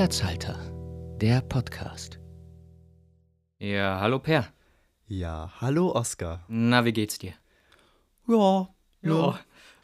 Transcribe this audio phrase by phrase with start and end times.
[0.00, 0.58] Platzhalter,
[1.22, 2.18] der Podcast.
[3.58, 4.46] Ja, hallo Per.
[5.06, 6.44] Ja, hallo Oskar.
[6.48, 7.32] Na, wie geht's dir?
[8.28, 8.68] Ja,
[9.00, 9.10] Ja.
[9.10, 9.40] ja,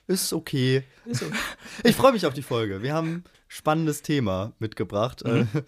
[0.09, 0.85] ist okay.
[1.07, 1.35] Ist okay.
[1.85, 2.83] Ich freue mich auf die Folge.
[2.83, 5.25] Wir haben ein spannendes Thema mitgebracht.
[5.25, 5.49] Mhm.
[5.55, 5.63] Äh,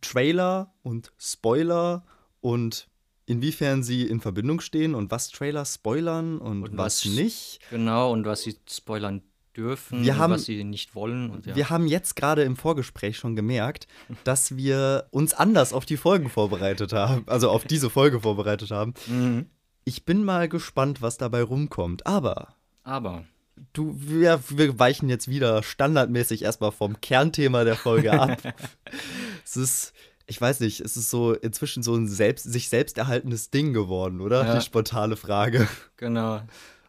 [0.00, 2.04] Trailer und Spoiler
[2.40, 2.88] und
[3.26, 7.60] inwiefern sie in Verbindung stehen und was Trailer spoilern und, Und was, was- nicht.
[7.70, 9.22] Genau, und was sie spoilern
[9.56, 11.30] dürfen Wir haben- was sie nicht wollen.
[11.30, 11.54] Und ja.
[11.56, 13.86] Wir haben jetzt gerade im Vorgespräch schon gemerkt,
[14.24, 18.94] dass wir uns anders auf die Folgen vorbereitet haben, also auf diese Folge vorbereitet haben.
[19.06, 19.46] Mhm.
[19.84, 22.06] Ich bin mal gespannt, was dabei rumkommt.
[22.06, 23.24] Aber Aber,
[23.72, 28.42] Du, wir, wir weichen jetzt wieder standardmäßig erstmal vom Kernthema der Folge ab.
[29.44, 29.92] es ist,
[30.26, 34.20] ich weiß nicht, es ist so inzwischen so ein selbst, sich selbst erhaltenes Ding geworden,
[34.20, 34.44] oder?
[34.44, 34.54] Ja.
[34.56, 35.68] Die spontane Frage.
[35.96, 36.42] genau.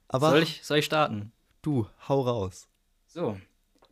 [0.07, 1.31] Aber soll, ich, soll ich starten?
[1.65, 2.67] Du, hau raus.
[3.07, 3.37] So.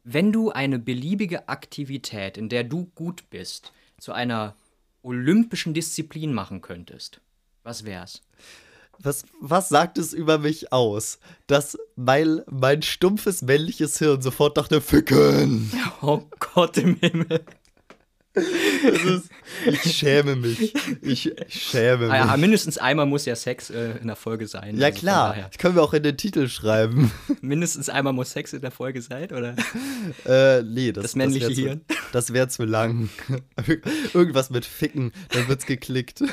[0.04, 4.56] Wenn du eine beliebige Aktivität, in der du gut bist, zu einer
[5.02, 7.22] olympischen Disziplin machen könntest,
[7.64, 8.22] was wär's?
[9.00, 14.82] Was, was sagt es über mich aus, dass mein, mein stumpfes männliches Hirn sofort dachte,
[14.82, 15.72] ficken?
[16.02, 17.44] Oh Gott im Himmel.
[18.36, 19.30] Ist,
[19.66, 20.74] ich schäme mich.
[21.02, 22.12] Ich schäme mich.
[22.12, 24.78] Ah, ja, mindestens einmal muss ja Sex äh, in der Folge sein.
[24.78, 25.36] ja, Also klar.
[25.36, 27.12] Das können wir auch in den Titel schreiben.
[27.42, 29.56] Mindestens einmal muss Sex in der Folge sein, oder?
[30.26, 31.82] Äh, nee, das, Das männliche das Hirn.
[31.88, 33.10] Zu, das wäre zu lang.
[34.14, 36.24] Irgendwas mit Ficken, dann wird's geklickt.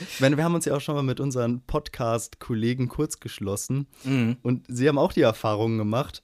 [0.00, 4.36] Ich meine, wir haben uns ja auch schon mal mit unseren Podcast-Kollegen kurz geschlossen Mhm.
[4.42, 6.22] und sie haben auch die Erfahrung gemacht,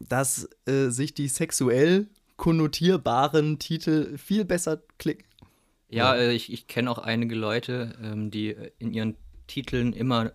[0.00, 2.08] dass äh, sich die sexuell
[2.38, 5.26] konnotierbaren Titel viel besser klicken.
[5.90, 6.20] Ja, Ja.
[6.22, 10.32] äh, ich, ich kenne auch einige Leute, ähm, die äh, in ihren Titeln immer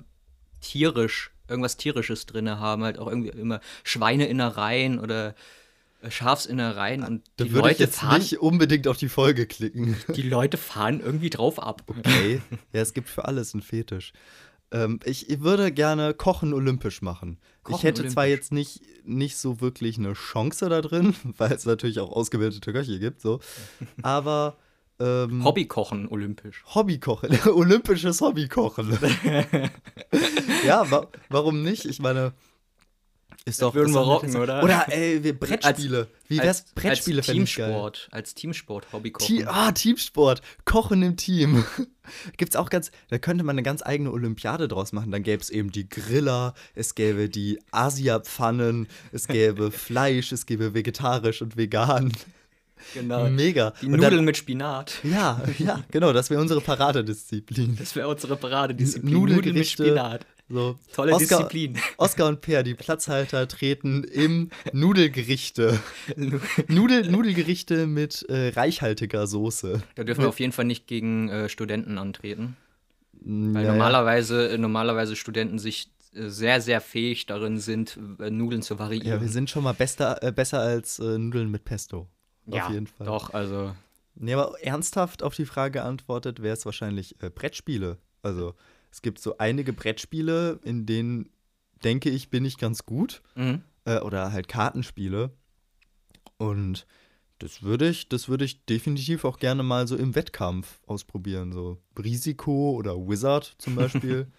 [0.61, 5.35] tierisch, irgendwas Tierisches drin haben, halt auch irgendwie immer Schweineinnereien oder
[6.01, 9.45] äh, Schafsinnereien und Da die würde ich Leute jetzt fahren, nicht unbedingt auf die Folge
[9.47, 9.95] klicken.
[10.15, 11.83] die Leute fahren irgendwie drauf ab.
[11.87, 12.41] Okay.
[12.73, 14.13] ja, es gibt für alles einen Fetisch.
[14.73, 17.37] Ähm, ich, ich würde gerne Kochen olympisch machen.
[17.61, 18.39] Kochen ich hätte zwar olympisch.
[18.39, 22.99] jetzt nicht, nicht so wirklich eine Chance da drin, weil es natürlich auch ausgebildete Köche
[22.99, 23.39] gibt, so.
[24.01, 24.57] Aber
[24.99, 26.63] ähm, Hobbykochen olympisch.
[26.73, 28.97] Hobbykochen, olympisches Hobbykochen.
[30.65, 31.85] ja, wa warum nicht?
[31.85, 32.33] Ich meine,
[33.45, 33.75] ist doch.
[33.75, 34.63] würden wir rocken, oder?
[34.63, 36.07] Oder ey, wir Brettspiele.
[36.27, 36.61] Wie wär's?
[36.61, 37.27] Als, Brettspiele als.
[37.27, 39.37] Teamsport, als Teamsport Hobbykochen.
[39.37, 40.41] Te ah, Teamsport.
[40.63, 41.65] Kochen im Team.
[42.37, 45.11] Gibt's auch ganz, da könnte man eine ganz eigene Olympiade draus machen.
[45.11, 50.73] Dann gäbe es eben die Griller, es gäbe die Asia-Pfannen, es gäbe Fleisch, es gäbe
[50.73, 52.13] vegetarisch und vegan.
[52.93, 53.29] genau.
[53.29, 53.73] Mega.
[53.81, 54.99] Die Und Nudeln dann, mit Spinat.
[55.03, 57.75] ja, ja, genau, das wäre unsere Paradedisziplin.
[57.77, 59.13] Das wäre unsere Paradedisziplin.
[59.13, 60.25] Nudeln mit Spinat.
[60.49, 60.77] So.
[60.93, 61.79] Tolle Oscar, Disziplin.
[61.97, 65.79] Oscar und Per, die Platzhalter, treten im Nudelgerichte.
[66.67, 69.81] Nudel, Nudelgerichte mit äh, reichhaltiger Soße.
[69.95, 72.57] Da dürfen wir auf jeden Fall nicht gegen äh, Studenten antreten.
[73.13, 73.71] Weil Ja, ja.
[73.73, 79.07] normalerweise, äh, normalerweise Studenten sich äh, sehr, sehr fähig darin sind, äh, Nudeln zu variieren.
[79.07, 82.07] Ja, wir sind schon mal bester, äh, besser als Nudeln mit Pesto.
[82.45, 83.07] Ja, auf jeden Fall.
[83.07, 83.73] Doch, also.
[84.15, 87.97] Nee, aber ernsthaft auf die Frage geantwortet, wäre es wahrscheinlich Brettspiele.
[88.21, 88.53] Also,
[88.93, 91.31] es gibt so einige Brettspiele, in denen,
[91.83, 93.23] denke ich, bin ich ganz gut.
[93.33, 93.63] Mhm.
[93.85, 95.31] Äh, oder halt Kartenspiele.
[96.37, 96.85] Und
[97.39, 101.51] das würde ich, das würde ich definitiv auch gerne mal so im Wettkampf ausprobieren.
[101.53, 104.31] So Risiko oder Wizard zum Beispiel.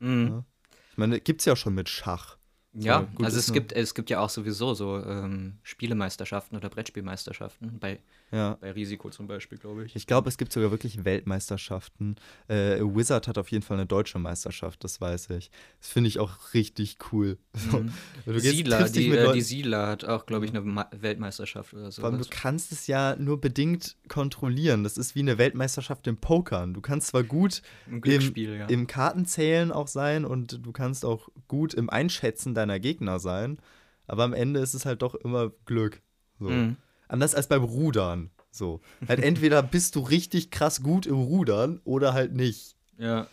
[0.00, 0.28] Mhm.
[0.28, 0.44] Ja.
[0.92, 2.38] ich meine, gibt's ja schon mit Schach.
[2.72, 7.80] Ja, So, also es gibt, es gibt ja auch sowieso so ähm, Spielemeisterschaften oder Brettspielmeisterschaften,
[7.80, 7.98] bei,
[8.30, 8.58] Ja.
[8.60, 9.96] bei Risiko zum Beispiel, glaube ich.
[9.96, 12.16] Ich glaube, es gibt sogar wirklich Weltmeisterschaften.
[12.48, 15.50] Äh, Wizard hat auf jeden Fall eine deutsche Meisterschaft, das weiß ich.
[15.80, 17.38] Das finde ich auch richtig cool.
[17.54, 17.92] So, Mhm.
[18.26, 22.02] gehst- Siedler, die, äh, die Siedler hat auch, glaube ich, eine Ma Weltmeisterschaft oder so.
[22.02, 24.84] Vor allem, du kannst es ja nur bedingt kontrollieren.
[24.84, 26.74] Das ist wie eine Weltmeisterschaft im Pokern.
[26.74, 28.66] Du kannst zwar gut im, Glücksspiel, ja.
[28.66, 33.58] im Kartenzählen auch sein und du kannst auch gut im Einschätzen deiner Gegner sein,
[34.06, 36.02] aber am Ende ist es halt doch immer Glück.
[36.38, 36.50] So.
[36.50, 36.76] Mhm.
[37.08, 38.30] Anders als beim Rudern.
[38.50, 38.80] So.
[39.06, 42.76] Halt entweder bist du richtig krass gut im Rudern oder halt nicht.
[42.98, 43.26] Ja.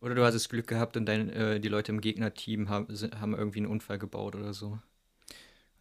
[0.00, 2.88] Oder du hast das Glück gehabt und dein, äh, die Leute im Gegnerteam haben,
[3.20, 4.78] haben irgendwie einen Unfall gebaut oder so.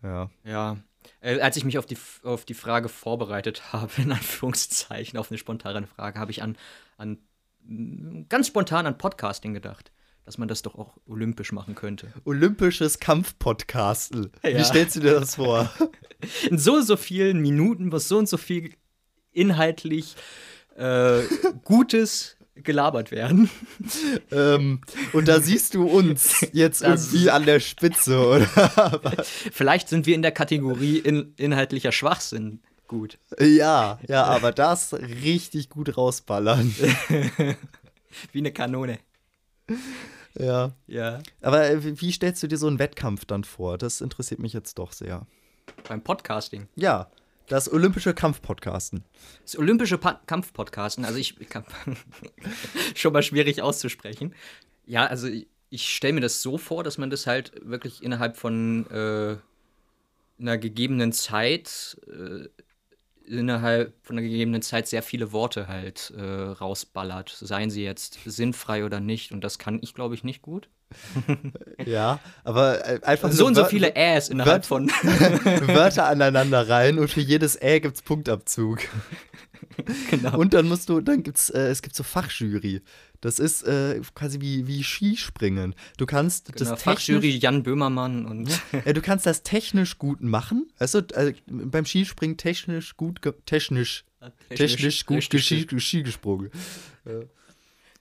[0.01, 0.29] Ja.
[0.43, 0.77] Ja.
[1.21, 5.37] Äh, als ich mich auf die, auf die Frage vorbereitet habe, in Anführungszeichen, auf eine
[5.37, 6.57] spontane Frage, habe ich an,
[6.97, 7.19] an
[8.29, 9.91] ganz spontan an Podcasting gedacht.
[10.27, 12.11] Dass man das doch auch olympisch machen könnte.
[12.25, 14.29] Olympisches Kampfpodcasten.
[14.43, 14.59] Ja.
[14.59, 15.71] Wie stellst du dir das vor?
[16.49, 18.73] In so und so vielen Minuten muss so und so viel
[19.31, 20.17] inhaltlich
[20.75, 21.21] äh,
[21.63, 23.49] Gutes gelabert werden.
[24.31, 24.81] ähm,
[25.13, 28.45] und da siehst du uns jetzt Das- irgendwie an der Spitze, oder?
[29.23, 32.59] Vielleicht sind wir in der Kategorie in, inhaltlicher Schwachsinn.
[32.89, 33.17] gut.
[33.39, 36.75] Ja, ja, aber das richtig gut rausballern.
[38.33, 38.99] Wie eine Kanone.
[40.39, 40.71] Ja.
[40.87, 41.19] Ja.
[41.41, 43.77] Aber äh, wie- stellst du dir so einen Wettkampf dann vor?
[43.77, 45.25] Das interessiert mich jetzt doch sehr.
[45.87, 46.67] Beim Podcasting.
[46.75, 47.09] Ja,
[47.47, 49.03] das olympische Kampfpodcasten.
[49.43, 51.65] Das olympische pa Kampfpodcasten, also ich kann
[52.95, 54.33] schon mal schwierig auszusprechen.
[54.85, 58.37] Ja, also ich, ich stelle mir das so vor, dass man das halt wirklich innerhalb
[58.37, 59.37] von äh,
[60.39, 62.47] einer gegebenen Zeit, äh,
[63.27, 68.85] innerhalb von einer gegebenen Zeit sehr viele Worte halt äh, rausballert, seien sie jetzt sinnfrei
[68.85, 69.31] oder nicht.
[69.31, 70.69] Und das kann ich, glaube ich, nicht gut.
[71.85, 74.87] Ja, aber äh, einfach So und so Wör- viele Äs innerhalb Wört- von.
[75.67, 78.79] Wörter aneinander rein und für jedes Ä gibt's Punktabzug.
[80.09, 80.37] genau.
[80.37, 82.81] Und dann musst du, dann gibt's, äh, es gibt so Fachjury.
[83.21, 85.75] Das ist äh, quasi wie, wie Skispringen.
[85.97, 88.49] Du kannst Genau, das Fachjury technisch, Jan Böhmermann und
[88.85, 90.69] äh, du kannst das technisch gut machen.
[90.77, 94.05] Also äh, beim Skispringen technisch gut, ge technisch,
[94.49, 96.51] technisch gut Ski gesprungen.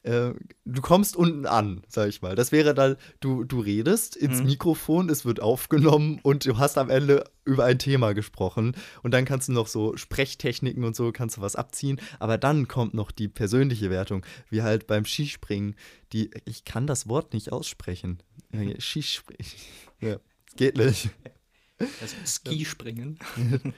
[0.06, 2.36] Äh, du kommst unten an, sag ich mal.
[2.36, 4.46] Das wäre dann, du, du redest ins Mhm.
[4.46, 8.76] Mikrofon, es wird aufgenommen und du hast am Ende über ein Thema gesprochen.
[9.02, 12.00] Und dann kannst du noch so Sprechtechniken und so, kannst du was abziehen.
[12.20, 15.74] Aber dann kommt noch die persönliche Wertung, wie halt beim Skispringen.
[16.12, 18.18] Die, ich kann das Wort nicht aussprechen.
[18.52, 19.44] Äh, Skispringen.
[20.00, 20.18] Ja,
[20.56, 21.08] geht nicht.
[21.78, 23.18] Das Skispringen.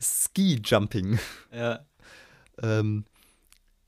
[0.00, 1.18] Ski-Jumping.
[1.52, 1.84] Ja.
[2.62, 3.04] ähm,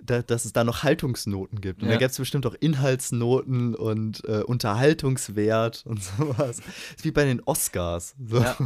[0.05, 1.83] da, dass es da noch Haltungsnoten gibt.
[1.83, 1.95] Und Ja.
[1.95, 6.59] da gibt es bestimmt auch Inhaltsnoten und äh, Unterhaltungswert und sowas.
[6.97, 8.15] ist wie bei den Oscars.
[8.25, 8.39] So.
[8.41, 8.57] Ja.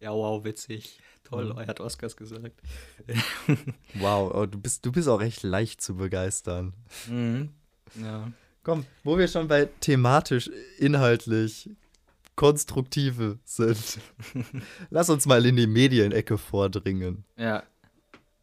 [0.00, 0.98] Ja, wow, witzig.
[1.24, 2.60] Toll, er hat Oscars gesagt.
[3.94, 6.72] Wow, oh, du, bist, du bist auch recht leicht zu begeistern.
[7.08, 7.50] Mhm.
[8.00, 8.30] Ja.
[8.62, 10.48] Komm, wo wir schon bei thematisch,
[10.78, 11.70] inhaltlich,
[12.36, 13.98] konstruktive sind.
[14.90, 17.24] Lass uns mal in die Medienecke vordringen.
[17.36, 17.62] ja.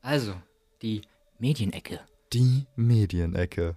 [0.01, 0.35] Also,
[0.81, 1.01] die
[1.39, 2.00] Medienecke.
[2.33, 3.75] Die Medienecke.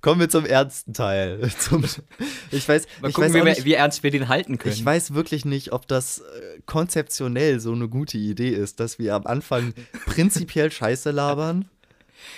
[0.00, 1.50] Kommen wir zum ernsten Teil.
[1.58, 1.84] Zum,
[2.50, 4.74] ich weiß, Mal ich gucken, weiß wie, nicht, wie ernst wir den halten können.
[4.74, 9.14] Ich weiß wirklich nicht, ob das äh, konzeptionell so eine gute Idee ist, dass wir
[9.14, 9.74] am Anfang
[10.06, 11.68] prinzipiell Scheiße labern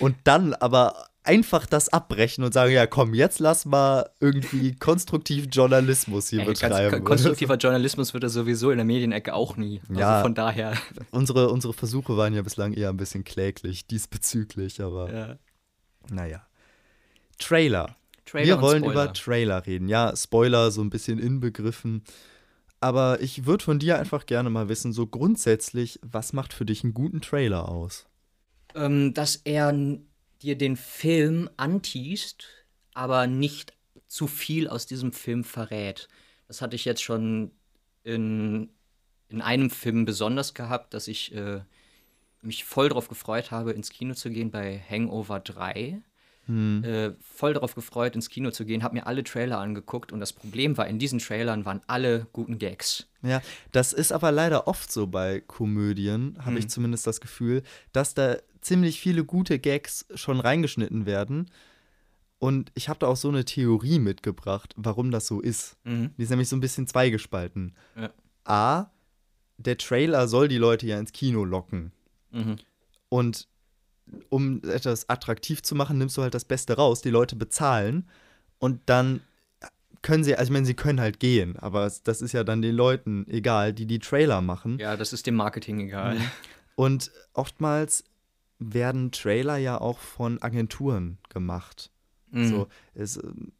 [0.00, 5.46] und dann aber einfach das abbrechen und sagen, ja komm, jetzt lass mal irgendwie konstruktiv
[5.52, 6.90] Journalismus hier Ey, ganz, betreiben.
[6.96, 9.80] kon- konstruktiver Journalismus wird er sowieso in der Medienecke auch nie.
[9.88, 10.22] Also Ja.
[10.22, 10.74] von daher.
[11.10, 15.36] unsere, unsere Versuche waren ja bislang eher ein bisschen kläglich diesbezüglich, aber Ja.
[16.10, 16.46] naja.
[17.38, 17.96] Trailer.
[18.24, 19.04] Trailer wir wollen Spoiler.
[19.04, 19.88] über Trailer reden.
[19.88, 22.02] Ja, Spoiler so ein bisschen inbegriffen.
[22.80, 26.84] Aber ich würde von dir einfach gerne mal wissen, so grundsätzlich, was macht für dich
[26.84, 28.06] einen guten Trailer aus?
[28.74, 29.72] ähm, dass er
[30.42, 32.46] dir den Film anteast,
[32.94, 33.72] aber nicht
[34.06, 36.08] zu viel aus diesem Film verrät.
[36.46, 37.52] Das hatte ich jetzt schon
[38.04, 38.70] in,
[39.28, 41.60] in einem Film besonders gehabt, dass ich äh,
[42.42, 46.00] mich voll darauf gefreut habe, ins Kino zu gehen bei Hangover 3.
[46.48, 50.32] Äh, voll darauf gefreut, ins Kino zu gehen, habe mir alle Trailer angeguckt und das
[50.32, 53.06] Problem war, in diesen Trailern waren alle guten Gags.
[53.22, 53.42] Ja,
[53.72, 57.62] das ist aber leider oft so bei Komödien, habe ich zumindest das Gefühl,
[57.92, 61.50] dass da ziemlich viele gute Gags schon reingeschnitten werden.
[62.38, 65.76] Und ich habe da auch so eine Theorie mitgebracht, warum das so ist.
[65.84, 66.12] Mhm.
[66.16, 67.74] Die ist nämlich so ein bisschen zweigespalten.
[67.96, 68.10] Ja.
[68.44, 68.90] A,
[69.58, 71.92] der Trailer soll die Leute ja ins Kino locken.
[72.30, 72.56] Mhm.
[73.08, 73.48] Und
[74.28, 77.02] um etwas attraktiv zu machen, nimmst du halt das Beste raus.
[77.02, 78.08] Die Leute bezahlen
[78.58, 79.20] und dann
[80.02, 82.74] können sie, also ich meine, sie können halt gehen, aber das ist ja dann den
[82.74, 84.78] Leuten egal, die die Trailer machen.
[84.78, 86.16] Ja, das ist dem Marketing egal.
[86.76, 88.04] Und oftmals
[88.58, 91.90] werden Trailer ja auch von Agenturen gemacht.
[92.30, 92.48] Mhm.
[92.48, 93.52] So, es, ähm,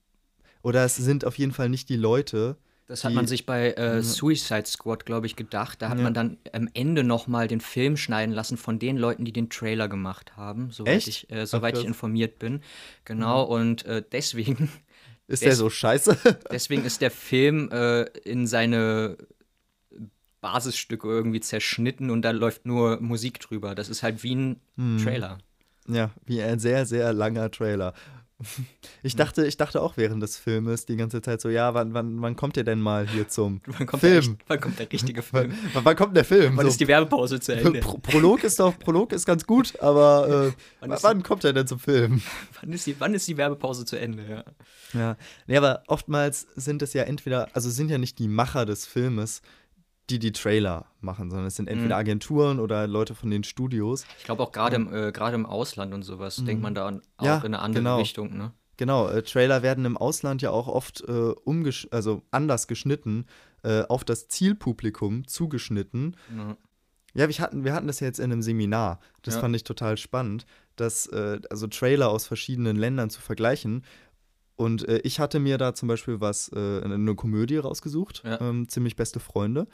[0.63, 2.57] oder es sind auf jeden Fall nicht die Leute.
[2.89, 5.83] Das hat man sich bei äh, Suicide Squad, glaube ich, gedacht.
[5.83, 6.05] Da hat Ja.
[6.05, 9.89] man dann am Ende nochmal den Film schneiden lassen von den Leuten, die den Trailer
[9.89, 11.09] gemacht haben, soweit, Echt?
[11.09, 12.63] Ich, äh, soweit Ach, ich informiert bin.
[13.05, 14.71] Genau, und äh, deswegen,
[15.29, 16.17] Ist der so scheiße?
[16.51, 19.19] deswegen ist der Film äh, in seine
[20.41, 23.75] Basisstücke irgendwie zerschnitten und da läuft nur Musik drüber.
[23.75, 24.99] Das ist halt wie ein Hm.
[25.03, 25.39] Trailer.
[25.89, 27.93] Ja, wie ein sehr, sehr langer Trailer.
[29.03, 32.21] Ich dachte, ich dachte auch während des Filmes die ganze Zeit so, ja, wann, wann,
[32.21, 34.25] wann kommt ihr denn mal hier zum Wann kommt, Film?
[34.39, 35.59] Der, wann kommt der richtige Wann, Film?
[35.85, 36.57] wann kommt der Film?
[36.57, 37.81] Wann so, ist die Werbepause zu Ende?
[37.81, 41.53] Pro Prolog ist doch, Prolog ist ganz gut, aber äh, Wann wann, ist- kommt er
[41.53, 42.21] denn zum Film?
[42.61, 44.25] Wann ist, die, wann ist die Werbepause zu Ende?
[44.29, 44.45] Ja.
[44.99, 45.17] Ja.
[45.47, 49.43] Nee, aber oftmals sind es ja entweder, also sind ja nicht die Macher des Filmes,
[50.11, 52.01] die die Trailer machen, sondern es sind entweder Mhm.
[52.01, 54.05] Agenturen oder Leute von den Studios.
[54.19, 57.03] Ich glaube auch gerade im, äh, gerade im Ausland und sowas denkt man da an,
[57.19, 57.99] auch Ja, in eine andere genau.
[57.99, 58.53] Richtung, ne?
[58.79, 63.27] Genau, äh, Trailer werden im Ausland ja auch oft äh, umgesch also anders geschnitten,
[63.65, 66.17] äh, auf das Zielpublikum zugeschnitten.
[66.37, 66.57] Ja.
[67.15, 69.01] Ja, wir hatten, wir hatten das ja jetzt in einem Seminar.
[69.23, 69.41] Das Ja.
[69.41, 70.47] fand ich total spannend,
[70.77, 73.83] dass äh, also Trailer aus verschiedenen Ländern zu vergleichen.
[74.55, 78.41] Und äh, ich hatte mir da zum Beispiel was, äh, eine Komödie rausgesucht, Ja.
[78.41, 79.67] ähm, ziemlich beste Freunde.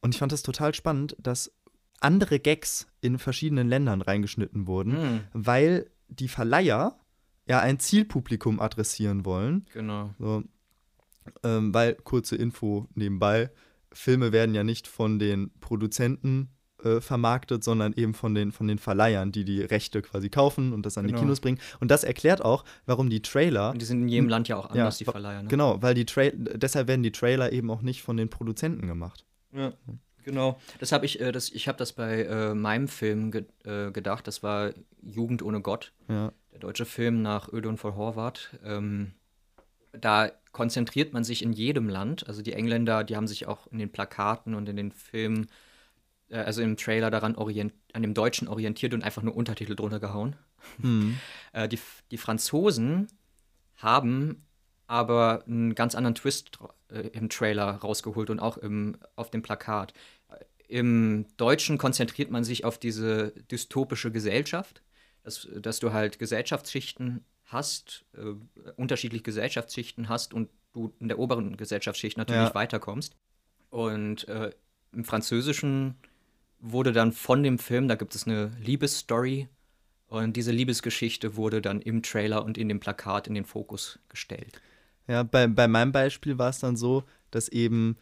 [0.00, 1.52] Und ich fand das total spannend, dass
[2.00, 6.98] andere Gags in verschiedenen Ländern reingeschnitten wurden, Hm, weil die Verleiher
[7.46, 9.66] ja ein Zielpublikum adressieren wollen.
[9.72, 10.14] genau.
[10.18, 10.42] So,
[11.44, 13.50] ähm, weil, kurze Info nebenbei,
[13.92, 16.48] Filme werden ja nicht von den Produzenten
[16.82, 20.86] äh, vermarktet, sondern eben von den, von den Verleihern, die die Rechte quasi kaufen und
[20.86, 21.22] das an die Genau.
[21.24, 21.58] Kinos bringen.
[21.78, 24.70] Und das erklärt auch, warum die Trailer, Und die sind in jedem Land ja auch
[24.70, 25.42] anders, die wa- Verleiher.
[25.42, 25.48] Ne?
[25.50, 29.26] genau, weil die Tra deshalb werden die Trailer eben auch nicht von den Produzenten gemacht.
[29.52, 29.72] Ja,
[30.24, 30.60] genau.
[30.78, 34.26] Das habe ich, äh, das, ich habe das bei äh, meinem Film ge äh, gedacht.
[34.26, 38.58] Das war Jugend ohne Gott, Ja, der deutsche Film nach Ödon von Horvath.
[38.64, 39.12] Ähm,
[39.92, 42.26] da konzentriert man sich in jedem Land.
[42.28, 45.48] Also die Engländer, die haben sich auch in den Plakaten und in den Filmen,
[46.28, 50.00] äh, also im Trailer daran orient an dem Deutschen orientiert und einfach nur Untertitel drunter
[50.00, 50.36] gehauen.
[50.80, 51.18] hm.
[51.52, 51.80] Äh, die,
[52.12, 53.08] die Franzosen
[53.74, 54.46] haben
[54.90, 59.94] aber einen ganz anderen Twist äh, im Trailer rausgeholt und auch im, auf dem Plakat.
[60.66, 64.82] Im Deutschen konzentriert man sich auf diese dystopische Gesellschaft,
[65.22, 68.34] dass, dass du halt Gesellschaftsschichten hast, äh,
[68.74, 72.54] unterschiedliche Gesellschaftsschichten hast und du in der oberen Gesellschaftsschicht natürlich Ja.
[72.54, 73.14] weiterkommst.
[73.70, 74.50] Und äh,
[74.92, 75.94] im Französischen
[76.58, 79.48] wurde dann von dem Film, da gibt es eine Liebesstory,
[80.08, 84.60] und diese Liebesgeschichte wurde dann im Trailer und in dem Plakat in den Fokus gestellt.
[85.08, 87.96] Ja, bei, bei meinem Beispiel war es dann so, dass eben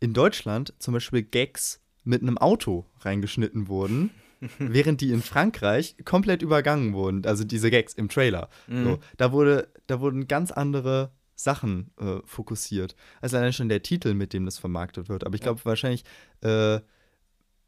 [0.00, 4.10] in Deutschland zum Beispiel Gags mit einem Auto reingeschnitten wurden,
[4.58, 7.24] während die in Frankreich komplett übergangen wurden.
[7.26, 8.48] Also diese Gags im Trailer.
[8.66, 8.84] Mhm.
[8.84, 12.94] So, da, wurde, da wurden ganz andere Sachen äh, fokussiert.
[13.20, 15.24] Also allein schon der Titel, mit dem das vermarktet wird.
[15.24, 16.04] Aber ich glaube wahrscheinlich,
[16.42, 16.80] äh,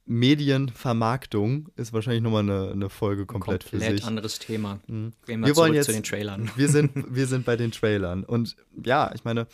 [0.07, 4.05] Medienvermarktung ist wahrscheinlich nochmal eine, eine Folge komplett, für sich.
[4.05, 4.81] anderes Thema.
[4.87, 5.13] Mhm.
[5.27, 6.51] Gehen wir, Wir wollen zurück jetzt- zu den Trailern.
[6.57, 8.25] Wir sind, wir sind bei den Trailern.
[8.25, 9.47] Und ja, ich meine,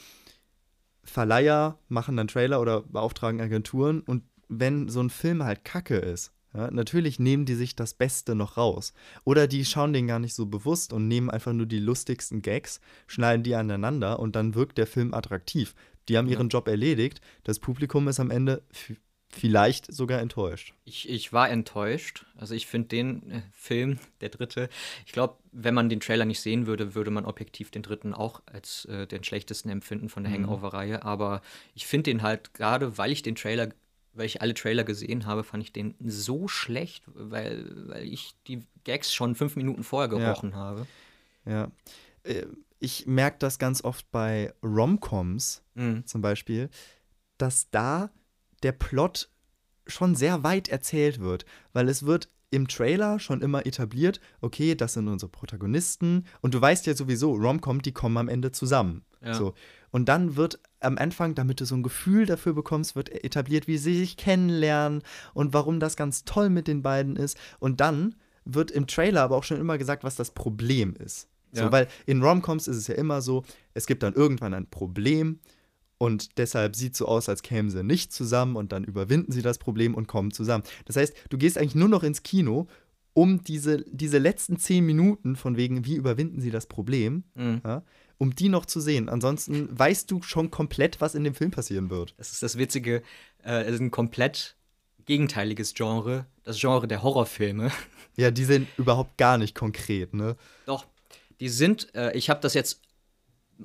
[1.05, 4.01] Verleiher machen dann Trailer oder beauftragen Agenturen.
[4.03, 8.35] Und wenn so ein Film halt kacke ist, ja, natürlich nehmen die sich das Beste
[8.35, 8.93] noch raus.
[9.25, 12.81] Oder die schauen den gar nicht so bewusst und nehmen einfach nur die lustigsten Gags,
[13.07, 15.75] schneiden die aneinander und dann wirkt der Film attraktiv.
[16.09, 17.21] Die haben ihren Job erledigt.
[17.45, 18.63] Das Publikum ist am Ende
[19.33, 20.75] vielleicht sogar enttäuscht.
[20.85, 22.27] Ich, ich war enttäuscht.
[22.37, 24.69] Also ich finde den äh, Film, der dritte,
[25.07, 28.43] ich glaube, wenn man den Trailer nicht sehen würde, würde man objektiv den dritten auch
[28.47, 30.45] als äh, den schlechtesten empfinden von der Mhm.
[30.45, 31.03] Hangover-Reihe.
[31.05, 31.43] Aber
[31.75, 33.69] ich finde den halt, gerade weil ich den Trailer,
[34.15, 38.67] weil ich alle Trailer gesehen habe, fand ich den so schlecht, weil, weil ich die
[38.85, 40.19] Gags schon fünf Minuten vorher Ja.
[40.19, 40.87] gerochen habe.
[41.47, 41.71] Ja.
[42.25, 42.47] Äh,
[42.85, 46.05] Ich merke das ganz oft bei Romcoms, Mhm.
[46.05, 46.69] zum Beispiel,
[47.39, 48.11] dass da
[48.63, 49.29] der Plot
[49.87, 54.93] schon sehr weit erzählt wird, weil es wird im Trailer schon immer etabliert, okay, das
[54.93, 59.05] sind unsere Protagonisten und du weißt ja sowieso, Romcom, die kommen am Ende zusammen.
[59.25, 59.35] Ja.
[59.35, 59.55] So.
[59.91, 63.79] Und dann wird am Anfang, damit du so ein Gefühl dafür bekommst, wird etabliert, wie
[63.79, 65.03] sie sich kennenlernen
[65.33, 67.39] und warum das ganz toll mit den beiden ist.
[67.59, 71.29] Und dann wird im Trailer aber auch schon immer gesagt, was das Problem ist.
[71.53, 71.73] So, Ja.
[71.73, 75.39] weil in Romcoms ist es ja immer so, es gibt dann irgendwann ein Problem
[76.03, 79.43] und deshalb sieht es so aus, als kämen sie nicht zusammen und dann überwinden sie
[79.43, 80.65] das Problem und kommen zusammen.
[80.85, 82.67] Das heißt, du gehst eigentlich nur noch ins Kino,
[83.15, 87.61] um diese, diese letzten zehn Minuten von wegen, wie überwinden sie das Problem, Mhm.
[87.65, 87.83] ja,
[88.19, 89.09] um die noch zu sehen.
[89.09, 92.15] Ansonsten weißt du schon komplett, was in dem Film passieren wird.
[92.19, 93.03] Das ist das Witzige,
[93.45, 94.57] äh, es ist ein komplett
[95.07, 97.71] gegenteiliges Genre, das Genre der Horrorfilme.
[98.17, 100.37] Ja, die sind überhaupt gar nicht konkret, ne?
[100.67, 100.85] Doch,
[101.41, 102.82] die sind, äh, ich habe das jetzt,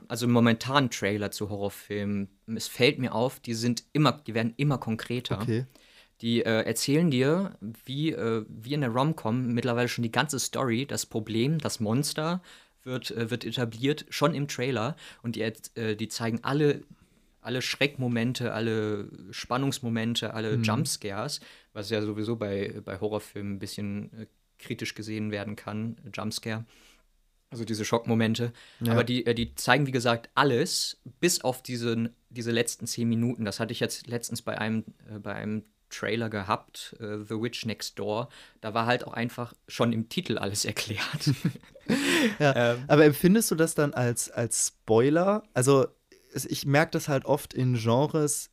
[0.07, 4.77] also momentan Trailer zu Horrorfilmen, es fällt mir auf, die sind immer, die werden immer
[4.77, 5.41] konkreter.
[5.41, 5.65] Okay.
[6.21, 10.85] Die äh, erzählen dir, wie, äh, wie in der Rom-Com mittlerweile schon die ganze Story,
[10.87, 12.41] das Problem, das Monster
[12.83, 14.95] wird, äh, wird etabliert, schon im Trailer.
[15.21, 16.81] Und die, äh, die zeigen alle,
[17.41, 21.39] alle Schreckmomente, alle Spannungsmomente, alle Jumpscares,
[21.73, 24.25] was ja sowieso bei, bei Horrorfilmen ein bisschen äh,
[24.57, 26.65] kritisch gesehen werden kann, Jumpscare.
[27.49, 28.51] Also diese Schockmomente.
[28.81, 28.91] Ja.
[28.93, 33.45] Aber die, äh, die zeigen, wie gesagt, alles, bis auf diesen, diese letzten zehn Minuten.
[33.45, 37.65] Das hatte ich jetzt letztens bei einem, äh, bei einem Trailer gehabt, äh, The Witch
[37.65, 38.27] Next Door.
[38.59, 41.01] Da war halt auch einfach schon im Titel alles erklärt.
[42.39, 42.83] Ja, Ähm.
[42.89, 45.43] aber empfindest du das dann als, als Spoiler?
[45.53, 45.87] Also,
[46.33, 48.49] ich merke das halt oft in Genres,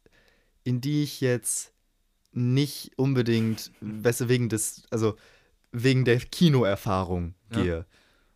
[0.63, 1.73] in die ich jetzt
[2.33, 5.17] nicht unbedingt, weißt du, wegen des, also
[5.73, 7.61] wegen der Kinoerfahrung Ja.
[7.63, 7.87] gehe.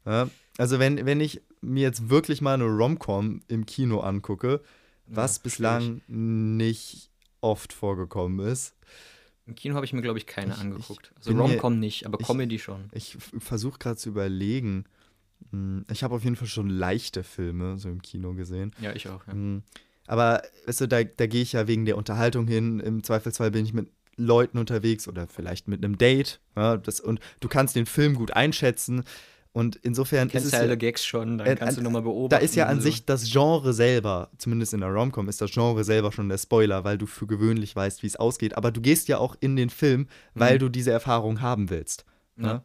[0.04, 0.30] Ja?
[0.58, 4.60] Also, wenn, wenn ich mir jetzt wirklich mal eine Rom-Com im Kino angucke,
[5.06, 7.10] was Ja, bislang nicht
[7.40, 8.74] oft vorgekommen ist.
[9.46, 11.12] Im Kino habe ich mir, glaube ich, keine Ich- angeguckt.
[11.16, 12.90] Also Rom-Com nicht, aber ich- Comedy schon.
[12.92, 14.84] Ich versuche gerade zu überlegen.
[15.52, 18.72] Hm, Ich habe auf jeden Fall schon leichte Filme so im Kino gesehen.
[18.80, 19.26] Ja, ich auch.
[19.26, 19.32] Ja.
[19.32, 19.62] Hm,
[20.06, 22.80] Aber weißt du, da, da gehe ich ja wegen der Unterhaltung hin.
[22.80, 26.40] Im Zweifelsfall bin ich mit Leuten unterwegs oder vielleicht mit einem Date.
[26.56, 29.04] Ja, das, und du kannst den Film gut einschätzen.
[29.52, 32.02] Und insofern ist Kennst es du ja, alle Gags schon, dann äh, kannst du nochmal
[32.02, 32.30] beobachten.
[32.30, 32.82] da ist ja an so.
[32.82, 36.84] sich das Genre selber, zumindest in der Romcom, ist das Genre selber schon der Spoiler,
[36.84, 38.56] weil du für gewöhnlich weißt, wie es ausgeht.
[38.56, 40.58] Aber du gehst ja auch in den Film, weil Mhm.
[40.60, 42.04] du diese Erfahrung haben willst.
[42.36, 42.46] Ja.
[42.46, 42.62] Ja.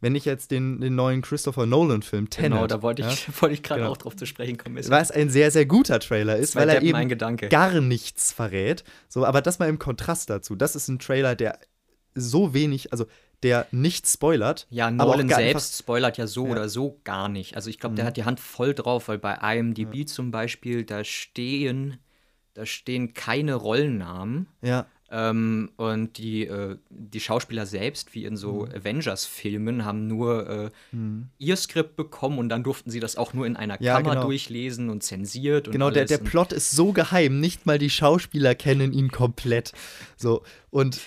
[0.00, 3.54] Wenn ich jetzt den, den neuen Christopher Nolan-Film Tenet, Genau, da wollte ja, ich, wollte
[3.54, 3.92] ich gerade Genau.
[3.92, 4.76] auch drauf zu sprechen kommen.
[4.76, 7.08] Ist was ein sehr, sehr guter Trailer ist, weil er eben
[7.48, 8.84] gar nichts verrät.
[9.08, 10.56] So, aber das mal im Kontrast dazu.
[10.56, 11.58] Das ist ein Trailer, der
[12.14, 13.06] so wenig, also
[13.44, 14.66] der nicht spoilert.
[14.70, 16.52] Ja, Nolan selbst spoilert ja so Ja.
[16.52, 17.54] oder so gar nicht.
[17.54, 18.08] Also ich glaube, der Mhm.
[18.08, 21.98] hat die Hand voll drauf, weil bei IMDb zum Beispiel, da stehen,
[22.54, 24.46] da stehen keine Rollennamen.
[24.62, 28.72] Ja, Ähm, und die, äh, die Schauspieler selbst, wie in so Mhm.
[28.74, 30.70] Avengers-Filmen, haben nur äh,
[31.38, 34.24] ihr Skript bekommen und dann durften sie das auch nur in einer Ja, Kammer genau.
[34.26, 35.68] durchlesen und zensiert.
[35.68, 36.08] Und genau, der, alles.
[36.08, 39.72] der Und- Plot ist so geheim, nicht mal die Schauspieler kennen ihn komplett.
[40.16, 41.00] So, und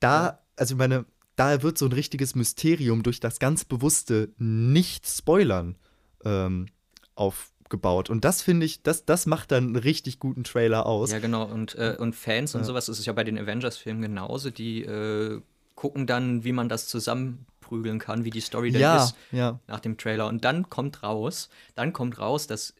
[0.00, 5.76] da, also ich meine, da wird so ein richtiges Mysterium durch das ganz bewusste Nicht-Spoilern
[6.24, 6.66] ähm,
[7.14, 8.10] aufgebaut.
[8.10, 11.12] Und das finde ich, das, das macht dann einen richtig guten Trailer aus.
[11.12, 11.44] Ja, genau.
[11.44, 12.66] Und, äh, und Fans und Ja.
[12.66, 14.50] sowas ist es ja bei den Avengers-Filmen genauso.
[14.50, 15.40] Die äh,
[15.74, 19.60] gucken dann, wie man das zusammenprügeln kann, wie die Story denn ja, ist ja.
[19.68, 20.26] nach dem Trailer.
[20.26, 22.74] Und dann kommt raus, dann kommt raus, dass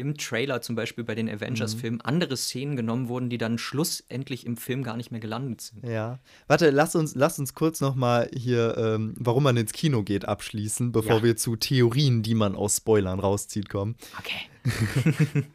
[0.00, 1.34] im Trailer zum Beispiel bei den Mhm.
[1.34, 5.86] Avengers-Filmen andere Szenen genommen wurden, die dann schlussendlich im Film gar nicht mehr gelandet sind.
[5.86, 6.18] Ja.
[6.48, 10.24] Warte, lass uns, lass uns kurz noch mal hier, ähm, warum man ins Kino geht,
[10.24, 11.22] abschließen, bevor Ja.
[11.22, 13.94] wir zu Theorien, die man aus Spoilern rauszieht, kommen.
[14.18, 14.64] Okay.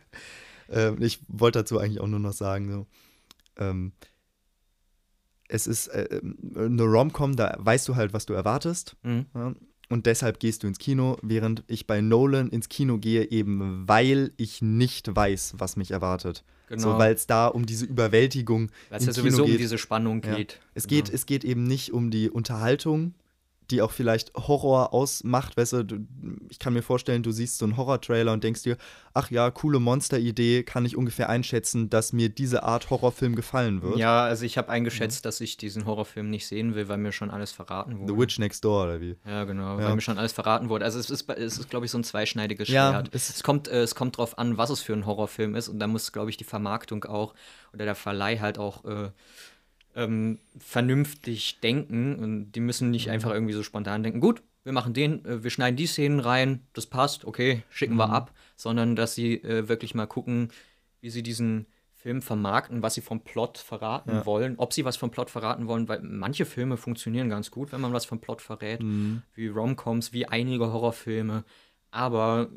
[0.68, 2.88] Ähm, ich wollte dazu eigentlich auch nur noch sagen, so,
[3.58, 3.92] ähm,
[5.48, 8.96] es ist äh, ähm, eine Rom-Com, da weißt du halt, was du erwartest.
[9.04, 9.28] Mhm.
[9.36, 9.54] Ja?
[9.90, 14.32] Und deshalb gehst du ins Kino, während ich bei Nolan ins Kino gehe, eben weil
[14.38, 16.44] ich nicht weiß, was mich erwartet.
[16.68, 16.82] Genau.
[16.94, 19.60] So, weil es da um diese Überwältigung Weil es ja sowieso Kino um geht.
[19.60, 20.36] diese Spannung Ja.
[20.36, 20.60] geht.
[20.74, 21.04] Es, Genau.
[21.04, 23.14] geht, es geht eben nicht um die Unterhaltung,
[23.72, 25.58] die auch vielleicht Horror ausmacht.
[25.58, 25.84] Weißt du,
[26.50, 28.78] ich kann mir vorstellen, du siehst so einen Horror-Trailer und denkst dir,
[29.14, 33.98] ach ja, coole Monster-Idee, kann ich ungefähr einschätzen, dass mir diese Art Horrorfilm gefallen wird.
[33.98, 37.32] Ja, also ich habe eingeschätzt, dass ich diesen Horrorfilm nicht sehen will, weil mir schon
[37.32, 38.14] alles verraten wurde.
[38.14, 39.16] The Witch Next Door oder wie?
[39.26, 39.86] Ja, genau, Ja.
[39.86, 40.86] weil mir schon alles verraten wurde.
[40.86, 43.10] Also es ist, es ist glaube ich, so ein zweischneidiges Ja, Schwert.
[43.14, 45.80] es- es, kommt, äh, es kommt drauf an, was es für ein Horrorfilm ist und
[45.80, 47.34] da muss, glaube ich, die Vermarktung auch
[47.74, 49.10] oder der Verleih halt auch äh,
[49.96, 54.94] ähm, vernünftig denken und die müssen nicht einfach irgendwie so spontan denken, gut, wir machen
[54.94, 59.16] den, äh, wir schneiden die Szenen rein, das passt, okay, schicken wir ab, sondern dass
[59.16, 60.50] sie äh, wirklich mal gucken,
[61.02, 64.26] wie sie diesen Film vermarkten, was sie vom Plot verraten Ja.
[64.26, 67.82] wollen, ob sie was vom Plot verraten wollen, weil manche Filme funktionieren ganz gut, wenn
[67.82, 68.82] man was vom Plot verrät,
[69.34, 71.46] wie Romcoms, wie einige Horrorfilme,
[71.90, 72.50] aber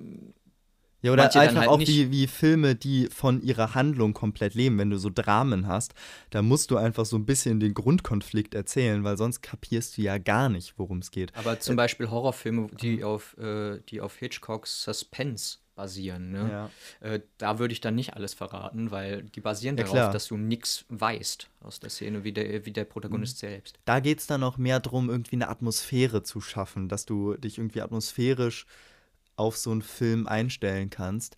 [1.01, 4.79] Ja, oder Manche einfach halt auch wie, wie Filme, die von ihrer Handlung komplett leben.
[4.79, 5.95] Wenn du so Dramen hast,
[6.31, 10.19] da musst du einfach so ein bisschen den Grundkonflikt erzählen, weil sonst kapierst du ja
[10.19, 11.35] gar nicht, worum es geht.
[11.37, 16.71] Aber zum Beispiel Horrorfilme, die auf, äh, die auf Hitchcocks Suspense basieren, ne?
[17.01, 17.09] Ja.
[17.09, 20.13] äh, da würde ich dann nicht alles verraten, weil die basieren Ja, darauf, klar.
[20.13, 23.47] dass du nichts weißt aus der Szene, wie der, wie der Protagonist Mhm.
[23.47, 23.79] selbst.
[23.85, 27.59] Da geht es dann auch mehr darum, irgendwie eine Atmosphäre zu schaffen, dass du dich
[27.59, 28.67] irgendwie atmosphärisch
[29.39, 31.37] auf so einen Film einstellen kannst.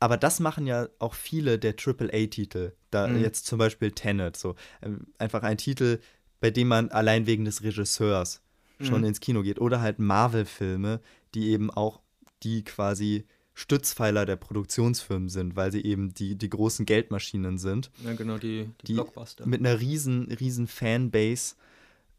[0.00, 2.72] Aber das machen ja auch viele der AAA-Titel.
[2.90, 3.16] Da Mhm.
[3.22, 5.98] jetzt zum Beispiel Tenet, so ähm, einfach ein Titel,
[6.40, 8.42] bei dem man allein wegen des Regisseurs
[8.80, 9.08] schon Mhm.
[9.08, 9.60] ins Kino geht.
[9.60, 11.00] Oder halt Marvel-Filme,
[11.34, 12.00] die eben auch
[12.42, 18.12] die quasi Stützpfeiler der Produktionsfirmen sind, weil sie eben die, die großen Geldmaschinen sind Ja,
[18.14, 19.46] genau, die, die, die Blockbuster.
[19.46, 21.54] mit einer riesen, riesen Fanbase,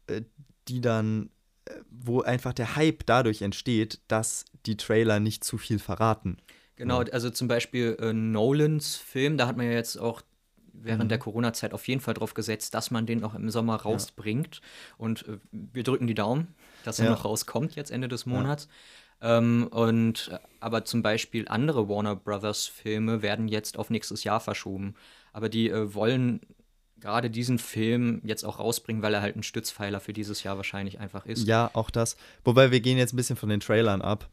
[0.06, 0.22] äh,
[0.68, 1.28] die dann,
[1.90, 6.38] wo einfach der Hype dadurch entsteht, dass die Trailer nicht zu viel verraten.
[6.76, 10.22] Genau, also zum Beispiel äh, Nolans Film, da hat man ja jetzt auch
[10.72, 11.08] während Mhm.
[11.08, 14.60] der Corona-Zeit auf jeden Fall drauf gesetzt, dass man den auch im Sommer rausbringt.
[14.98, 17.12] Und äh, wir drücken die Daumen, dass er Ja.
[17.12, 18.68] noch rauskommt jetzt Ende des Monats.
[19.22, 24.40] Ähm, und äh, aber zum Beispiel andere Warner Brothers Filme werden jetzt auf nächstes Jahr
[24.40, 24.94] verschoben.
[25.32, 26.40] Aber die äh, wollen
[27.00, 30.98] gerade diesen Film jetzt auch rausbringen, weil er halt ein Stützpfeiler für dieses Jahr wahrscheinlich
[31.00, 31.46] einfach ist.
[31.46, 32.16] Ja, auch das.
[32.44, 34.28] Wobei wir gehen jetzt ein bisschen von den Trailern ab.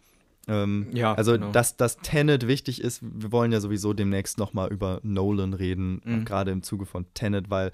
[0.47, 1.51] Ähm, Ja, also, genau.
[1.51, 6.25] dass das Tenet wichtig ist, wir wollen ja sowieso demnächst nochmal über Nolan reden, Mhm.
[6.25, 7.71] gerade im Zuge von Tenet, weil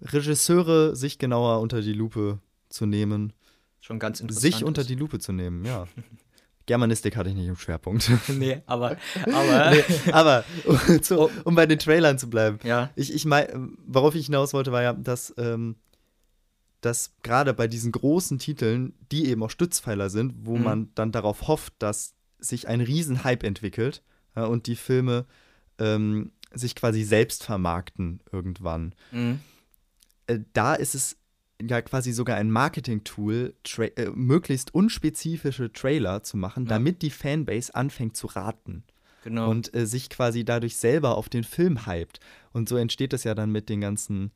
[0.00, 2.38] Regisseure sich genauer unter die Lupe
[2.68, 3.32] zu nehmen,
[3.80, 4.42] Schon ganz interessant.
[4.54, 4.90] sich unter ist.
[4.90, 5.86] die Lupe zu nehmen, ja.
[6.68, 8.08] Germanistik hatte ich nicht im Schwerpunkt.
[8.28, 8.96] nee, aber.
[9.32, 10.44] Aber, nee, aber
[11.02, 12.58] zu, um bei den Trailern zu bleiben.
[12.62, 12.90] ja.
[12.94, 15.76] Ich, ich mein, worauf ich hinaus wollte, war ja, dass, ähm,
[16.80, 20.62] dass gerade bei diesen großen Titeln, die eben auch Stützpfeiler sind, wo Mhm.
[20.62, 24.02] man dann darauf hofft, dass sich ein Riesenhype entwickelt
[24.36, 25.24] ja, und die Filme
[25.78, 28.94] ähm, sich quasi selbst vermarkten irgendwann.
[29.10, 29.40] Mhm.
[30.26, 31.16] Äh, da ist es
[31.60, 36.70] ja quasi sogar ein Marketing-Tool, äh, möglichst unspezifische Trailer zu machen, Ja.
[36.70, 38.84] damit die Fanbase anfängt zu raten
[39.24, 39.50] Genau.
[39.50, 42.20] und äh, sich quasi dadurch selber auf den Film hypt.
[42.52, 44.30] Und so entsteht es ja dann mit den ganzen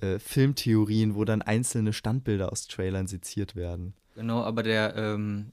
[0.00, 3.94] äh, Filmtheorien, wo dann einzelne Standbilder aus Trailern seziert werden.
[4.14, 5.50] Genau, aber der, ähm,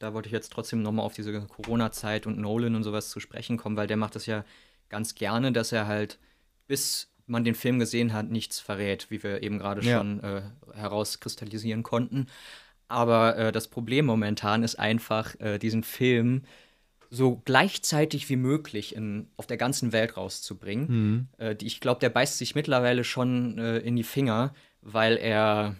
[0.00, 3.56] da wollte ich jetzt trotzdem nochmal auf diese Corona-Zeit und Nolan und sowas zu sprechen
[3.56, 4.44] kommen, weil der macht das ja
[4.88, 6.18] ganz gerne, dass er halt,
[6.66, 9.98] bis man den Film gesehen hat, nichts verrät, wie wir eben gerade Ja.
[9.98, 10.42] schon äh,
[10.74, 12.26] herauskristallisieren konnten.
[12.88, 16.42] Aber äh, das Problem momentan ist einfach, äh, diesen Film
[17.10, 20.86] so gleichzeitig wie möglich in, auf der ganzen Welt rauszubringen.
[20.88, 21.28] Mhm.
[21.38, 25.76] Äh, ich glaube, der beißt sich mittlerweile schon äh, in die Finger, weil er,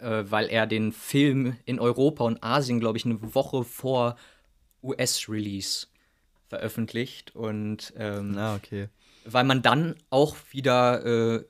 [0.00, 4.16] äh, weil er den Film in Europa und Asien, glaube ich, eine Woche vor
[4.82, 5.86] US-Release
[6.48, 7.36] veröffentlicht.
[7.36, 8.88] Und ähm, Na, okay.
[9.24, 11.44] Weil man dann auch wieder äh,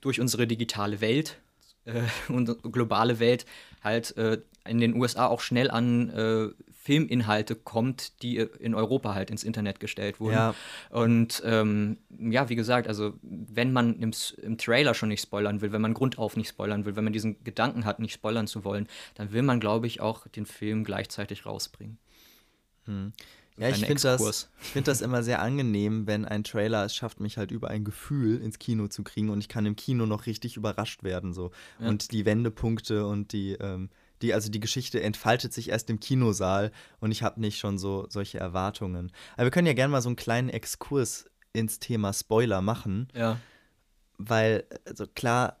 [0.00, 1.38] durch unsere digitale Welt
[1.84, 3.46] äh, und globale Welt
[3.82, 6.48] halt äh, in den USA auch schnell an äh,
[6.88, 10.34] Filminhalte kommt, die äh, in Europa halt ins Internet gestellt wurden.
[10.34, 10.54] Ja.
[10.90, 15.72] Und ähm, ja, wie gesagt, also wenn man im, im Trailer schon nicht spoilern will,
[15.72, 18.88] wenn man grundauf nicht spoilern will, wenn man diesen Gedanken hat, nicht spoilern zu wollen,
[19.16, 21.98] dann will man, glaube ich, auch den Film gleichzeitig rausbringen.
[23.58, 27.20] Ja, ich finde das, ich find das immer sehr angenehm, wenn ein Trailer es schafft,
[27.20, 30.26] mich halt über ein Gefühl ins Kino zu kriegen und ich kann im Kino noch
[30.26, 31.32] richtig überrascht werden.
[31.34, 31.50] So.
[31.80, 31.88] Ja.
[31.88, 33.90] Und die Wendepunkte und die, ähm,
[34.22, 38.06] die, also die Geschichte entfaltet sich erst im Kinosaal und ich habe nicht schon so
[38.08, 39.10] solche Erwartungen.
[39.34, 43.38] Aber wir können ja gerne mal so einen kleinen Exkurs ins Thema Spoiler machen, Ja.
[44.18, 45.58] weil, also klar,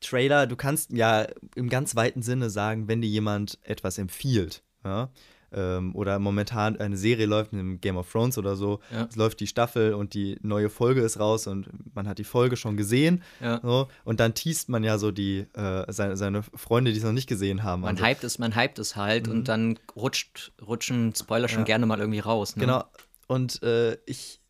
[0.00, 5.10] Trailer, du kannst ja im ganz weiten Sinne sagen, wenn dir jemand etwas empfiehlt, ja,
[5.56, 9.06] ähm, oder momentan eine Serie läuft, in Game of Thrones oder so, Ja.
[9.10, 12.56] es läuft die Staffel und die neue Folge ist raus und man hat die Folge
[12.56, 13.58] schon gesehen, Ja.
[13.62, 17.12] so, und dann teast man ja so die, äh, seine, seine Freunde, die es noch
[17.12, 17.80] nicht gesehen haben.
[17.82, 21.64] Man also, hypt es, man hypt es halt und dann rutscht, rutschen Spoiler schon Ja.
[21.64, 22.54] gerne mal irgendwie raus.
[22.54, 22.60] Ne?
[22.60, 22.84] Genau.
[23.26, 24.40] Und äh, ich,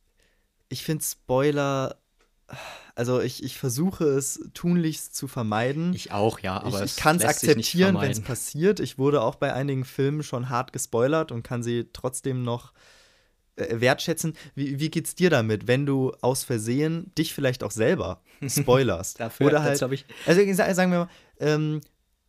[0.68, 1.96] ich finde Spoiler,
[2.96, 5.92] also ich, ich versuche es tunlichst zu vermeiden.
[5.94, 8.80] Ich auch, ja, aber ich, ich kann es akzeptieren, wenn es passiert.
[8.80, 12.72] Ich wurde auch bei einigen Filmen schon hart gespoilert und kann sie trotzdem noch
[13.56, 14.34] äh, wertschätzen.
[14.54, 19.20] Wie, wie geht's dir damit, wenn du aus Versehen dich vielleicht auch selber spoilerst?
[19.20, 20.40] Dafür- Oder halt, ich- also
[20.74, 21.80] sagen wir mal, ähm,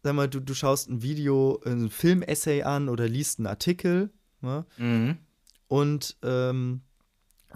[0.04, 4.66] sag mal, du, du schaust ein Video, ein Film-Essay an oder liest einen Artikel ne?
[4.78, 5.18] Mhm.
[5.68, 6.82] und ähm,